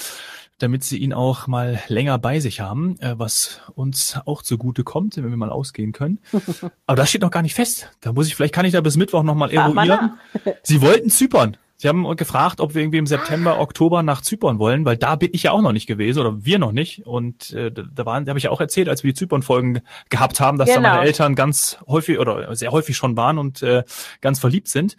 damit 0.59 0.85
sie 0.85 0.97
ihn 0.99 1.13
auch 1.13 1.47
mal 1.47 1.81
länger 1.89 2.19
bei 2.19 2.41
sich 2.41 2.61
haben, 2.61 2.99
äh, 3.01 3.19
was 3.19 3.61
uns 3.75 4.19
auch 4.25 4.43
zugute 4.43 4.85
kommt, 4.85 5.17
wenn 5.17 5.29
wir 5.29 5.37
mal 5.37 5.51
ausgehen 5.51 5.93
können. 5.93 6.21
Aber 6.87 6.97
das 6.97 7.11
steht 7.11 7.23
noch 7.23 7.31
gar 7.31 7.43
nicht 7.43 7.55
fest. 7.55 7.91
Da 8.01 8.13
muss 8.13 8.29
ich, 8.29 8.37
vielleicht 8.37 8.55
kann 8.55 8.65
ich 8.65 8.73
da 8.73 8.81
bis 8.81 8.97
Mittwoch 8.97 9.25
nochmal 9.25 9.51
eruieren. 9.51 10.15
Sie 10.63 10.81
wollten 10.81 11.11
Zypern. 11.11 11.57
Sie 11.79 11.89
haben 11.89 12.17
gefragt, 12.17 12.61
ob 12.61 12.75
wir 12.75 12.83
irgendwie 12.83 12.99
im 12.99 13.07
September, 13.07 13.61
Oktober 13.61 14.03
nach 14.03 14.23
Zypern 14.23 14.59
wollen, 14.59 14.85
weil 14.85 14.97
da 14.97 15.17
bin 15.17 15.31
ich 15.33 15.45
ja 15.45 15.53
auch 15.53 15.61
noch 15.61 15.73
nicht 15.73 15.87
gewesen 15.87 16.21
oder 16.21 16.45
wir 16.45 16.59
noch 16.59 16.73
nicht. 16.73 17.07
Und 17.07 17.53
äh, 17.53 17.71
da 17.71 18.07
waren, 18.07 18.25
da 18.25 18.31
habe 18.31 18.39
ich 18.39 18.45
ja 18.45 18.51
auch 18.51 18.61
erzählt, 18.61 18.89
als 18.89 19.05
wir 19.05 19.13
die 19.13 19.19
Zypern-Folgen 19.19 19.83
gehabt 20.09 20.41
haben, 20.41 20.57
dass 20.57 20.69
genau. 20.69 20.83
da 20.83 20.95
meine 20.95 21.07
Eltern 21.07 21.35
ganz 21.35 21.79
häufig 21.87 22.19
oder 22.19 22.55
sehr 22.57 22.73
häufig 22.73 22.97
schon 22.97 23.17
waren 23.17 23.39
und 23.39 23.63
äh, 23.63 23.85
ganz 24.23 24.39
verliebt 24.39 24.69
sind. 24.69 24.97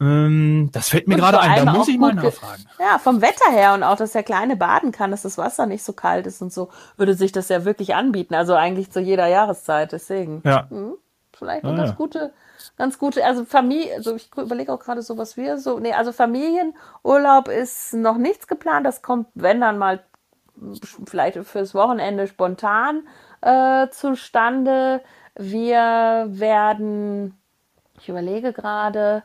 Ähm, 0.00 0.70
das 0.72 0.88
fällt 0.88 1.08
mir 1.08 1.16
gerade 1.16 1.38
ein, 1.38 1.64
da 1.64 1.72
muss 1.72 1.86
ich 1.88 1.98
mal 1.98 2.14
nachfragen. 2.14 2.64
Ja, 2.78 2.98
vom 2.98 3.20
Wetter 3.20 3.52
her 3.52 3.74
und 3.74 3.82
auch, 3.82 3.96
dass 3.96 4.12
der 4.12 4.22
Kleine 4.22 4.56
baden 4.56 4.92
kann, 4.92 5.10
dass 5.10 5.22
das 5.22 5.36
Wasser 5.36 5.66
nicht 5.66 5.84
so 5.84 5.92
kalt 5.92 6.26
ist 6.26 6.40
und 6.40 6.52
so, 6.52 6.70
würde 6.96 7.14
sich 7.14 7.32
das 7.32 7.50
ja 7.50 7.64
wirklich 7.64 7.94
anbieten. 7.94 8.34
Also 8.34 8.54
eigentlich 8.54 8.90
zu 8.90 9.00
jeder 9.00 9.26
Jahreszeit, 9.26 9.92
deswegen. 9.92 10.42
Ja. 10.44 10.68
Hm, 10.70 10.94
vielleicht 11.40 11.64
eine 11.64 11.74
ah, 11.74 11.76
ganz 11.76 11.90
ja. 11.90 11.96
gute 11.96 12.32
ganz 12.76 12.98
gute, 12.98 13.24
also 13.24 13.44
Familie, 13.44 13.94
also 13.96 14.14
ich 14.16 14.30
überlege 14.36 14.72
auch 14.72 14.80
gerade 14.80 15.02
so, 15.02 15.18
was 15.18 15.36
wir 15.36 15.58
so, 15.58 15.78
nee, 15.78 15.92
also 15.92 16.12
Familienurlaub 16.12 17.48
ist 17.48 17.94
noch 17.94 18.16
nichts 18.16 18.46
geplant, 18.46 18.86
das 18.86 19.02
kommt, 19.02 19.28
wenn 19.34 19.60
dann 19.60 19.78
mal 19.78 20.00
vielleicht 21.06 21.38
fürs 21.38 21.74
Wochenende 21.74 22.26
spontan 22.26 23.06
äh, 23.40 23.88
zustande. 23.90 25.00
Wir 25.36 26.26
werden, 26.28 27.38
ich 27.98 28.08
überlege 28.08 28.52
gerade, 28.52 29.22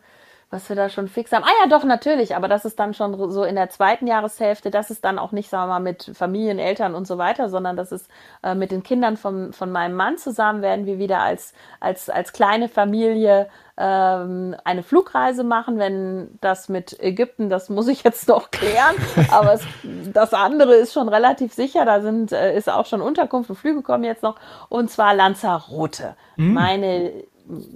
was 0.49 0.69
wir 0.69 0.75
da 0.75 0.89
schon 0.89 1.07
fix 1.07 1.31
haben. 1.31 1.43
Ah 1.43 1.51
ja, 1.63 1.69
doch, 1.69 1.83
natürlich, 1.83 2.35
aber 2.35 2.47
das 2.47 2.65
ist 2.65 2.79
dann 2.79 2.93
schon 2.93 3.31
so 3.31 3.43
in 3.43 3.55
der 3.55 3.69
zweiten 3.69 4.07
Jahreshälfte, 4.07 4.71
das 4.71 4.91
ist 4.91 5.03
dann 5.03 5.19
auch 5.19 5.31
nicht, 5.31 5.49
sagen 5.49 5.69
wir 5.69 5.73
mal, 5.73 5.79
mit 5.79 6.11
Familien, 6.13 6.59
Eltern 6.59 6.95
und 6.95 7.07
so 7.07 7.17
weiter, 7.17 7.49
sondern 7.49 7.75
das 7.75 7.91
ist 7.91 8.09
äh, 8.43 8.55
mit 8.55 8.71
den 8.71 8.83
Kindern 8.83 9.17
von, 9.17 9.53
von 9.53 9.71
meinem 9.71 9.95
Mann 9.95 10.17
zusammen, 10.17 10.61
werden 10.61 10.85
wir 10.85 10.99
wieder 10.99 11.19
als, 11.19 11.53
als, 11.79 12.09
als 12.09 12.31
kleine 12.31 12.69
Familie 12.69 13.49
ähm, 13.77 14.55
eine 14.63 14.83
Flugreise 14.83 15.43
machen, 15.43 15.77
wenn 15.79 16.37
das 16.41 16.69
mit 16.69 16.97
Ägypten, 16.99 17.49
das 17.49 17.69
muss 17.69 17.87
ich 17.87 18.03
jetzt 18.03 18.27
noch 18.27 18.51
klären, 18.51 18.95
aber 19.31 19.53
es, 19.53 19.63
das 20.13 20.33
andere 20.33 20.75
ist 20.75 20.93
schon 20.93 21.09
relativ 21.09 21.53
sicher, 21.53 21.85
da 21.85 22.01
sind, 22.01 22.31
äh, 22.31 22.55
ist 22.55 22.69
auch 22.69 22.85
schon 22.85 23.01
Unterkunft 23.01 23.49
und 23.49 23.55
Flüge 23.57 23.81
kommen 23.81 24.03
jetzt 24.03 24.23
noch, 24.23 24.35
und 24.69 24.89
zwar 24.89 25.13
Lanzarote. 25.13 26.15
Mhm. 26.37 26.53
Meine 26.53 27.11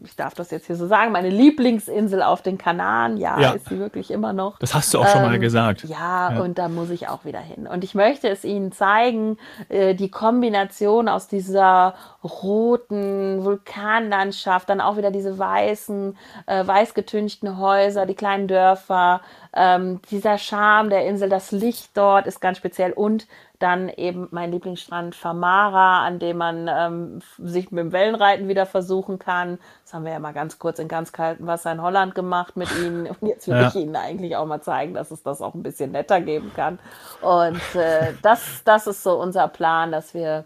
ich 0.04 0.16
darf 0.16 0.34
das 0.34 0.52
jetzt 0.52 0.68
hier 0.68 0.76
so 0.76 0.88
sagen, 0.88 1.12
meine 1.12 1.30
Lieblingsinsel 1.30 2.24
auf 2.24 2.42
den 2.42 2.58
Kanaren. 2.58 3.18
Ja, 3.18 3.40
ja. 3.40 3.52
ist 3.52 3.70
sie 3.70 3.80
wirklich 3.80 4.12
immer 4.12 4.34
noch. 4.34 4.58
Das 4.60 4.74
hast 4.74 4.94
du 4.94 5.00
auch 5.00 5.06
ähm, 5.06 5.12
schon 5.12 5.22
mal 5.22 5.36
ähm, 5.36 5.42
gesagt. 5.42 5.84
Ja, 5.84 6.34
ja, 6.34 6.42
und 6.42 6.58
da 6.58 6.70
muss 6.70 6.90
ich 6.90 7.08
auch 7.08 7.26
wieder 7.26 7.40
hin. 7.40 7.68
Und 7.68 7.84
ich 7.84 7.96
möchte 7.96 8.30
es 8.30 8.44
Ihnen 8.44 8.72
zeigen, 8.72 9.38
äh, 9.70 9.96
die 9.96 10.10
Kombination 10.10 11.08
aus 11.08 11.28
dieser 11.28 11.96
roten 12.24 13.44
Vulkanlandschaft, 13.44 14.70
dann 14.70 14.82
auch 14.82 14.98
wieder 14.98 15.12
diese 15.12 15.38
weißen, 15.38 16.18
äh, 16.48 16.66
weißgetünchten 16.66 17.58
Häuser, 17.58 18.06
die 18.06 18.16
kleinen 18.16 18.48
Dörfer, 18.48 19.22
ähm, 19.54 20.02
dieser 20.10 20.38
Charme 20.38 20.90
der 20.90 21.06
Insel, 21.06 21.30
das 21.30 21.52
Licht 21.52 21.92
dort 21.96 22.28
ist 22.28 22.42
ganz 22.42 22.58
speziell 22.58 22.92
und 22.94 23.28
dann 23.60 23.90
eben 23.90 24.30
mein 24.32 24.52
Lieblingsstrand 24.52 25.16
Famara, 25.16 26.06
an 26.06 26.18
dem 26.18 26.38
man 26.38 26.70
ähm, 26.70 27.22
sich 27.38 27.72
mit 27.72 27.84
dem 27.84 27.92
Wellenreiten 27.92 28.48
wieder 28.48 28.66
versuchen 28.66 29.20
kann. 29.20 29.60
Das 29.84 29.94
haben 29.94 30.06
wir 30.06 30.14
ja 30.14 30.20
mal 30.20 30.34
ganz 30.34 30.60
kurz 30.60 30.80
in 30.80 30.88
ganz 30.88 31.12
kaltem 31.12 31.46
Wasser 31.46 31.72
in 31.74 31.82
Holland 31.82 32.16
gemacht 32.16 32.56
mit 32.56 32.70
ihnen. 32.78 33.08
Und 33.22 33.28
jetzt 33.28 33.48
will 33.48 33.58
ja. 33.58 33.68
ich 33.68 33.76
ihnen 33.76 33.96
eigentlich 33.96 34.38
auch 34.38 34.46
mal 34.46 34.62
zeigen, 34.62 34.94
dass 34.94 35.12
es 35.12 35.24
das 35.24 35.42
auch 35.42 35.54
ein 35.54 35.64
bisschen 35.64 35.92
netter 35.92 36.22
geben 36.22 36.52
kann. 36.56 36.80
Und 37.22 37.62
äh, 37.76 38.14
das, 38.22 38.64
das 38.64 38.88
ist 38.88 39.04
so 39.04 39.20
unser 39.20 39.50
Plan, 39.50 39.92
dass 39.92 40.14
wir, 40.14 40.46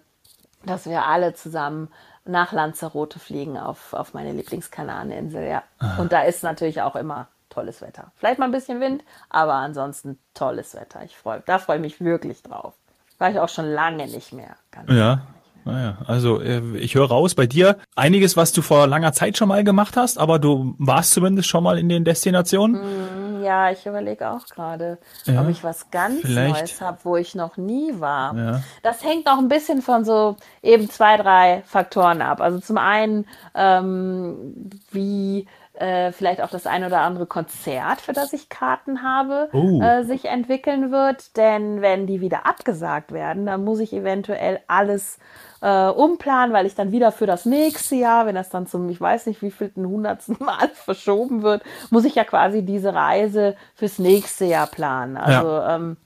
dass 0.65 0.87
wir 0.87 1.05
alle 1.05 1.35
zusammen 1.35 1.89
nach 2.25 2.51
Lanzarote 2.51 3.19
fliegen 3.19 3.57
auf, 3.57 3.93
auf 3.93 4.13
meine 4.13 4.31
Lieblingskanareninsel, 4.31 5.47
ja. 5.47 5.63
Ah. 5.79 5.97
Und 5.99 6.13
da 6.13 6.21
ist 6.23 6.41
natürlich 6.41 6.81
auch 6.81 6.95
immer 6.95 7.27
tolles 7.49 7.81
Wetter. 7.81 8.11
Vielleicht 8.15 8.39
mal 8.39 8.45
ein 8.45 8.51
bisschen 8.51 8.79
Wind, 8.79 9.03
aber 9.29 9.53
ansonsten 9.53 10.17
tolles 10.33 10.73
Wetter. 10.73 11.03
Ich 11.03 11.15
freue, 11.15 11.41
da 11.45 11.59
freue 11.59 11.75
ich 11.77 11.81
mich 11.81 12.01
wirklich 12.01 12.41
drauf. 12.41 12.73
War 13.23 13.31
ich 13.31 13.39
auch 13.39 13.47
schon 13.47 13.71
lange 13.71 14.05
nicht 14.05 14.33
mehr. 14.33 14.57
ja. 14.89 15.21
Naja, 15.63 15.99
also 16.07 16.41
äh, 16.41 16.59
ich 16.75 16.95
höre 16.95 17.07
raus 17.07 17.35
bei 17.35 17.47
dir 17.47 17.77
einiges, 17.95 18.35
was 18.35 18.51
du 18.51 18.61
vor 18.61 18.85
langer 18.85 19.13
Zeit 19.13 19.37
schon 19.37 19.47
mal 19.47 19.63
gemacht 19.63 19.95
hast, 19.95 20.17
aber 20.17 20.37
du 20.37 20.75
warst 20.77 21.11
zumindest 21.11 21.47
schon 21.47 21.63
mal 21.63 21.79
in 21.79 21.87
den 21.87 22.03
Destinationen. 22.03 22.81
Mm, 22.81 23.43
ja, 23.45 23.71
ich 23.71 23.85
überlege 23.85 24.29
auch 24.29 24.45
gerade, 24.47 24.97
ja, 25.23 25.39
ob 25.39 25.47
ich 25.47 25.63
was 25.63 25.89
ganz 25.89 26.19
vielleicht. 26.19 26.59
Neues 26.59 26.81
habe, 26.81 26.97
wo 27.03 27.15
ich 27.15 27.33
noch 27.33 27.55
nie 27.55 27.97
war. 27.97 28.35
Ja. 28.35 28.61
Das 28.81 29.05
hängt 29.05 29.25
noch 29.25 29.37
ein 29.37 29.47
bisschen 29.47 29.81
von 29.81 30.03
so 30.03 30.35
eben 30.61 30.89
zwei, 30.89 31.15
drei 31.15 31.63
Faktoren 31.65 32.21
ab. 32.21 32.41
Also 32.41 32.59
zum 32.59 32.77
einen, 32.77 33.25
ähm, 33.55 34.55
wie 34.91 35.47
äh, 35.73 36.11
vielleicht 36.11 36.41
auch 36.41 36.49
das 36.49 36.67
ein 36.67 36.83
oder 36.83 37.01
andere 37.01 37.25
Konzert, 37.25 38.01
für 38.01 38.13
das 38.13 38.33
ich 38.33 38.49
Karten 38.49 39.01
habe, 39.01 39.49
oh. 39.53 39.81
äh, 39.81 40.03
sich 40.03 40.25
entwickeln 40.25 40.91
wird. 40.91 41.35
Denn 41.35 41.81
wenn 41.81 42.05
die 42.07 42.21
wieder 42.21 42.45
abgesagt 42.45 43.11
werden, 43.11 43.45
dann 43.45 43.63
muss 43.63 43.79
ich 43.79 43.93
eventuell 43.93 44.59
alles 44.67 45.17
äh, 45.61 45.87
umplanen, 45.87 46.53
weil 46.53 46.65
ich 46.65 46.75
dann 46.75 46.91
wieder 46.91 47.11
für 47.11 47.25
das 47.25 47.45
nächste 47.45 47.95
Jahr, 47.95 48.25
wenn 48.25 48.35
das 48.35 48.49
dann 48.49 48.67
zum, 48.67 48.89
ich 48.89 49.01
weiß 49.01 49.25
nicht, 49.25 49.41
wievielten 49.41 49.87
hundertsten 49.87 50.37
Mal 50.39 50.69
verschoben 50.73 51.41
wird, 51.41 51.63
muss 51.89 52.05
ich 52.05 52.15
ja 52.15 52.23
quasi 52.23 52.63
diese 52.63 52.93
Reise 52.93 53.55
fürs 53.73 53.97
nächste 53.97 54.45
Jahr 54.45 54.67
planen. 54.67 55.17
Also 55.17 55.47
ja. 55.47 55.75
ähm, 55.75 55.97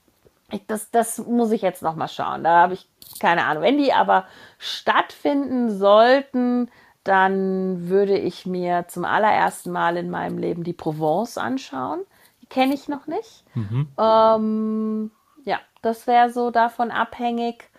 ich, 0.50 0.66
das, 0.66 0.90
das 0.90 1.18
muss 1.18 1.50
ich 1.50 1.60
jetzt 1.60 1.82
noch 1.82 1.94
mal 1.94 2.08
schauen. 2.08 2.42
Da 2.42 2.62
habe 2.62 2.74
ich 2.74 2.88
keine 3.20 3.44
Ahnung. 3.44 3.62
Wenn 3.62 3.78
die 3.78 3.92
aber 3.92 4.24
stattfinden 4.58 5.76
sollten, 5.76 6.70
dann 7.08 7.88
würde 7.88 8.18
ich 8.18 8.44
mir 8.44 8.84
zum 8.88 9.06
allerersten 9.06 9.72
Mal 9.72 9.96
in 9.96 10.10
meinem 10.10 10.36
Leben 10.36 10.62
die 10.62 10.74
Provence 10.74 11.38
anschauen. 11.38 12.00
Die 12.42 12.46
kenne 12.46 12.74
ich 12.74 12.86
noch 12.86 13.06
nicht. 13.06 13.44
Mhm. 13.54 13.88
Ähm, 13.96 15.10
ja, 15.44 15.58
das 15.80 16.06
wäre 16.06 16.30
so 16.30 16.50
davon 16.50 16.90
abhängig. 16.90 17.70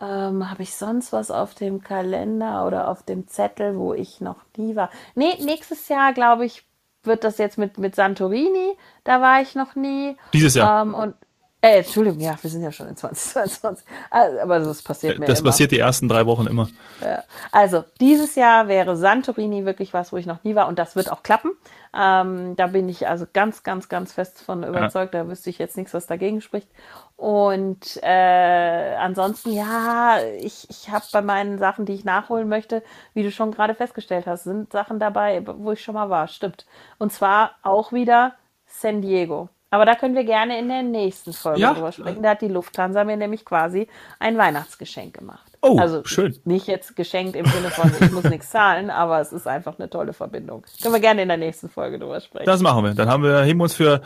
Ähm, 0.00 0.50
Habe 0.50 0.62
ich 0.62 0.74
sonst 0.74 1.12
was 1.12 1.30
auf 1.30 1.54
dem 1.54 1.82
Kalender 1.82 2.66
oder 2.66 2.88
auf 2.88 3.02
dem 3.02 3.28
Zettel, 3.28 3.76
wo 3.76 3.92
ich 3.92 4.22
noch 4.22 4.38
nie 4.56 4.76
war? 4.76 4.88
Nee, 5.14 5.36
nächstes 5.44 5.88
Jahr, 5.88 6.14
glaube 6.14 6.46
ich, 6.46 6.66
wird 7.02 7.22
das 7.22 7.36
jetzt 7.36 7.58
mit, 7.58 7.76
mit 7.76 7.94
Santorini. 7.94 8.78
Da 9.04 9.20
war 9.20 9.42
ich 9.42 9.54
noch 9.54 9.74
nie. 9.74 10.16
Dieses 10.32 10.54
Jahr. 10.54 10.82
Ähm, 10.82 10.94
und 10.94 11.14
äh, 11.62 11.78
Entschuldigung, 11.78 12.20
ja, 12.20 12.36
wir 12.40 12.50
sind 12.50 12.62
ja 12.62 12.72
schon 12.72 12.88
in 12.88 12.96
2022. 12.96 13.84
Also, 14.10 14.38
aber 14.40 14.60
das 14.60 14.82
passiert 14.82 15.18
mir 15.18 15.26
Das 15.26 15.40
immer. 15.40 15.50
passiert 15.50 15.72
die 15.72 15.78
ersten 15.78 16.08
drei 16.08 16.24
Wochen 16.26 16.46
immer. 16.46 16.68
Ja. 17.02 17.22
Also, 17.52 17.84
dieses 18.00 18.34
Jahr 18.34 18.68
wäre 18.68 18.96
Santorini 18.96 19.66
wirklich 19.66 19.92
was, 19.92 20.12
wo 20.12 20.16
ich 20.16 20.26
noch 20.26 20.42
nie 20.42 20.54
war 20.54 20.68
und 20.68 20.78
das 20.78 20.96
wird 20.96 21.12
auch 21.12 21.22
klappen. 21.22 21.50
Ähm, 21.94 22.56
da 22.56 22.68
bin 22.68 22.88
ich 22.88 23.08
also 23.08 23.26
ganz, 23.32 23.62
ganz, 23.62 23.88
ganz 23.88 24.12
fest 24.12 24.40
von 24.40 24.62
überzeugt. 24.62 25.12
Ja. 25.12 25.24
Da 25.24 25.28
wüsste 25.28 25.50
ich 25.50 25.58
jetzt 25.58 25.76
nichts, 25.76 25.92
was 25.92 26.06
dagegen 26.06 26.40
spricht. 26.40 26.68
Und 27.16 27.98
äh, 28.02 28.94
ansonsten, 28.98 29.52
ja, 29.52 30.18
ich, 30.38 30.66
ich 30.70 30.88
habe 30.90 31.04
bei 31.12 31.20
meinen 31.20 31.58
Sachen, 31.58 31.84
die 31.84 31.92
ich 31.92 32.04
nachholen 32.04 32.48
möchte, 32.48 32.82
wie 33.12 33.22
du 33.22 33.30
schon 33.30 33.50
gerade 33.50 33.74
festgestellt 33.74 34.26
hast, 34.26 34.44
sind 34.44 34.72
Sachen 34.72 34.98
dabei, 34.98 35.42
wo 35.46 35.72
ich 35.72 35.82
schon 35.82 35.94
mal 35.94 36.08
war. 36.08 36.28
Stimmt. 36.28 36.64
Und 36.98 37.12
zwar 37.12 37.52
auch 37.62 37.92
wieder 37.92 38.34
San 38.66 39.02
Diego. 39.02 39.50
Aber 39.70 39.84
da 39.84 39.94
können 39.94 40.16
wir 40.16 40.24
gerne 40.24 40.58
in 40.58 40.68
der 40.68 40.82
nächsten 40.82 41.32
Folge 41.32 41.60
ja. 41.60 41.72
drüber 41.72 41.92
sprechen. 41.92 42.22
Da 42.22 42.30
hat 42.30 42.42
die 42.42 42.48
Lufthansa 42.48 43.04
mir 43.04 43.16
nämlich 43.16 43.44
quasi 43.44 43.86
ein 44.18 44.36
Weihnachtsgeschenk 44.36 45.16
gemacht. 45.16 45.46
Oh, 45.62 45.78
also 45.78 46.04
schön. 46.04 46.36
Nicht 46.44 46.66
jetzt 46.66 46.96
geschenkt 46.96 47.36
im 47.36 47.46
Sinne 47.46 47.70
von, 47.70 47.92
ich 48.00 48.10
muss 48.10 48.24
nichts 48.24 48.50
zahlen, 48.50 48.90
aber 48.90 49.20
es 49.20 49.32
ist 49.32 49.46
einfach 49.46 49.78
eine 49.78 49.88
tolle 49.88 50.12
Verbindung. 50.12 50.64
Können 50.82 50.94
wir 50.94 51.00
gerne 51.00 51.22
in 51.22 51.28
der 51.28 51.36
nächsten 51.36 51.68
Folge 51.68 52.00
drüber 52.00 52.20
sprechen. 52.20 52.46
Das 52.46 52.60
machen 52.62 52.84
wir. 52.84 52.94
Dann 52.94 53.08
haben 53.08 53.22
wir, 53.22 53.42
heben 53.42 53.60
wir 53.60 53.64
uns 53.64 53.74
für 53.74 54.02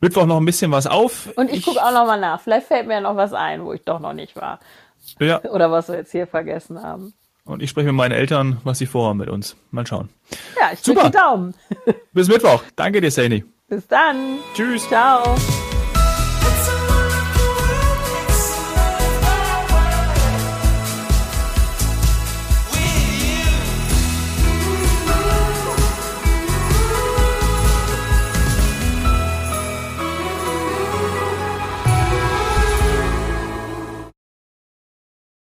Mittwoch 0.00 0.26
noch 0.26 0.36
ein 0.36 0.44
bisschen 0.44 0.70
was 0.70 0.86
auf. 0.86 1.28
Und 1.36 1.50
ich, 1.50 1.58
ich 1.58 1.64
gucke 1.64 1.82
auch 1.82 1.92
noch 1.92 2.06
mal 2.06 2.20
nach. 2.20 2.40
Vielleicht 2.40 2.68
fällt 2.68 2.86
mir 2.86 2.94
ja 2.94 3.00
noch 3.00 3.16
was 3.16 3.32
ein, 3.32 3.64
wo 3.64 3.72
ich 3.72 3.82
doch 3.82 3.98
noch 3.98 4.12
nicht 4.12 4.36
war. 4.36 4.60
Ja. 5.18 5.42
Oder 5.50 5.72
was 5.72 5.88
wir 5.88 5.96
jetzt 5.96 6.12
hier 6.12 6.28
vergessen 6.28 6.82
haben. 6.82 7.14
Und 7.44 7.62
ich 7.62 7.70
spreche 7.70 7.88
mit 7.88 7.96
meinen 7.96 8.12
Eltern, 8.12 8.58
was 8.62 8.78
sie 8.78 8.86
vorhaben 8.86 9.18
mit 9.18 9.28
uns. 9.28 9.56
Mal 9.72 9.86
schauen. 9.86 10.08
Ja, 10.56 10.70
ich 10.72 10.82
drücke 10.82 11.06
die 11.06 11.10
Daumen. 11.10 11.54
Bis 12.12 12.28
Mittwoch. 12.28 12.62
Danke 12.76 13.00
dir, 13.00 13.10
Sani. 13.10 13.44
Bis 13.70 13.86
dann. 13.86 14.40
Tschüss. 14.54 14.86
Ciao. 14.88 15.36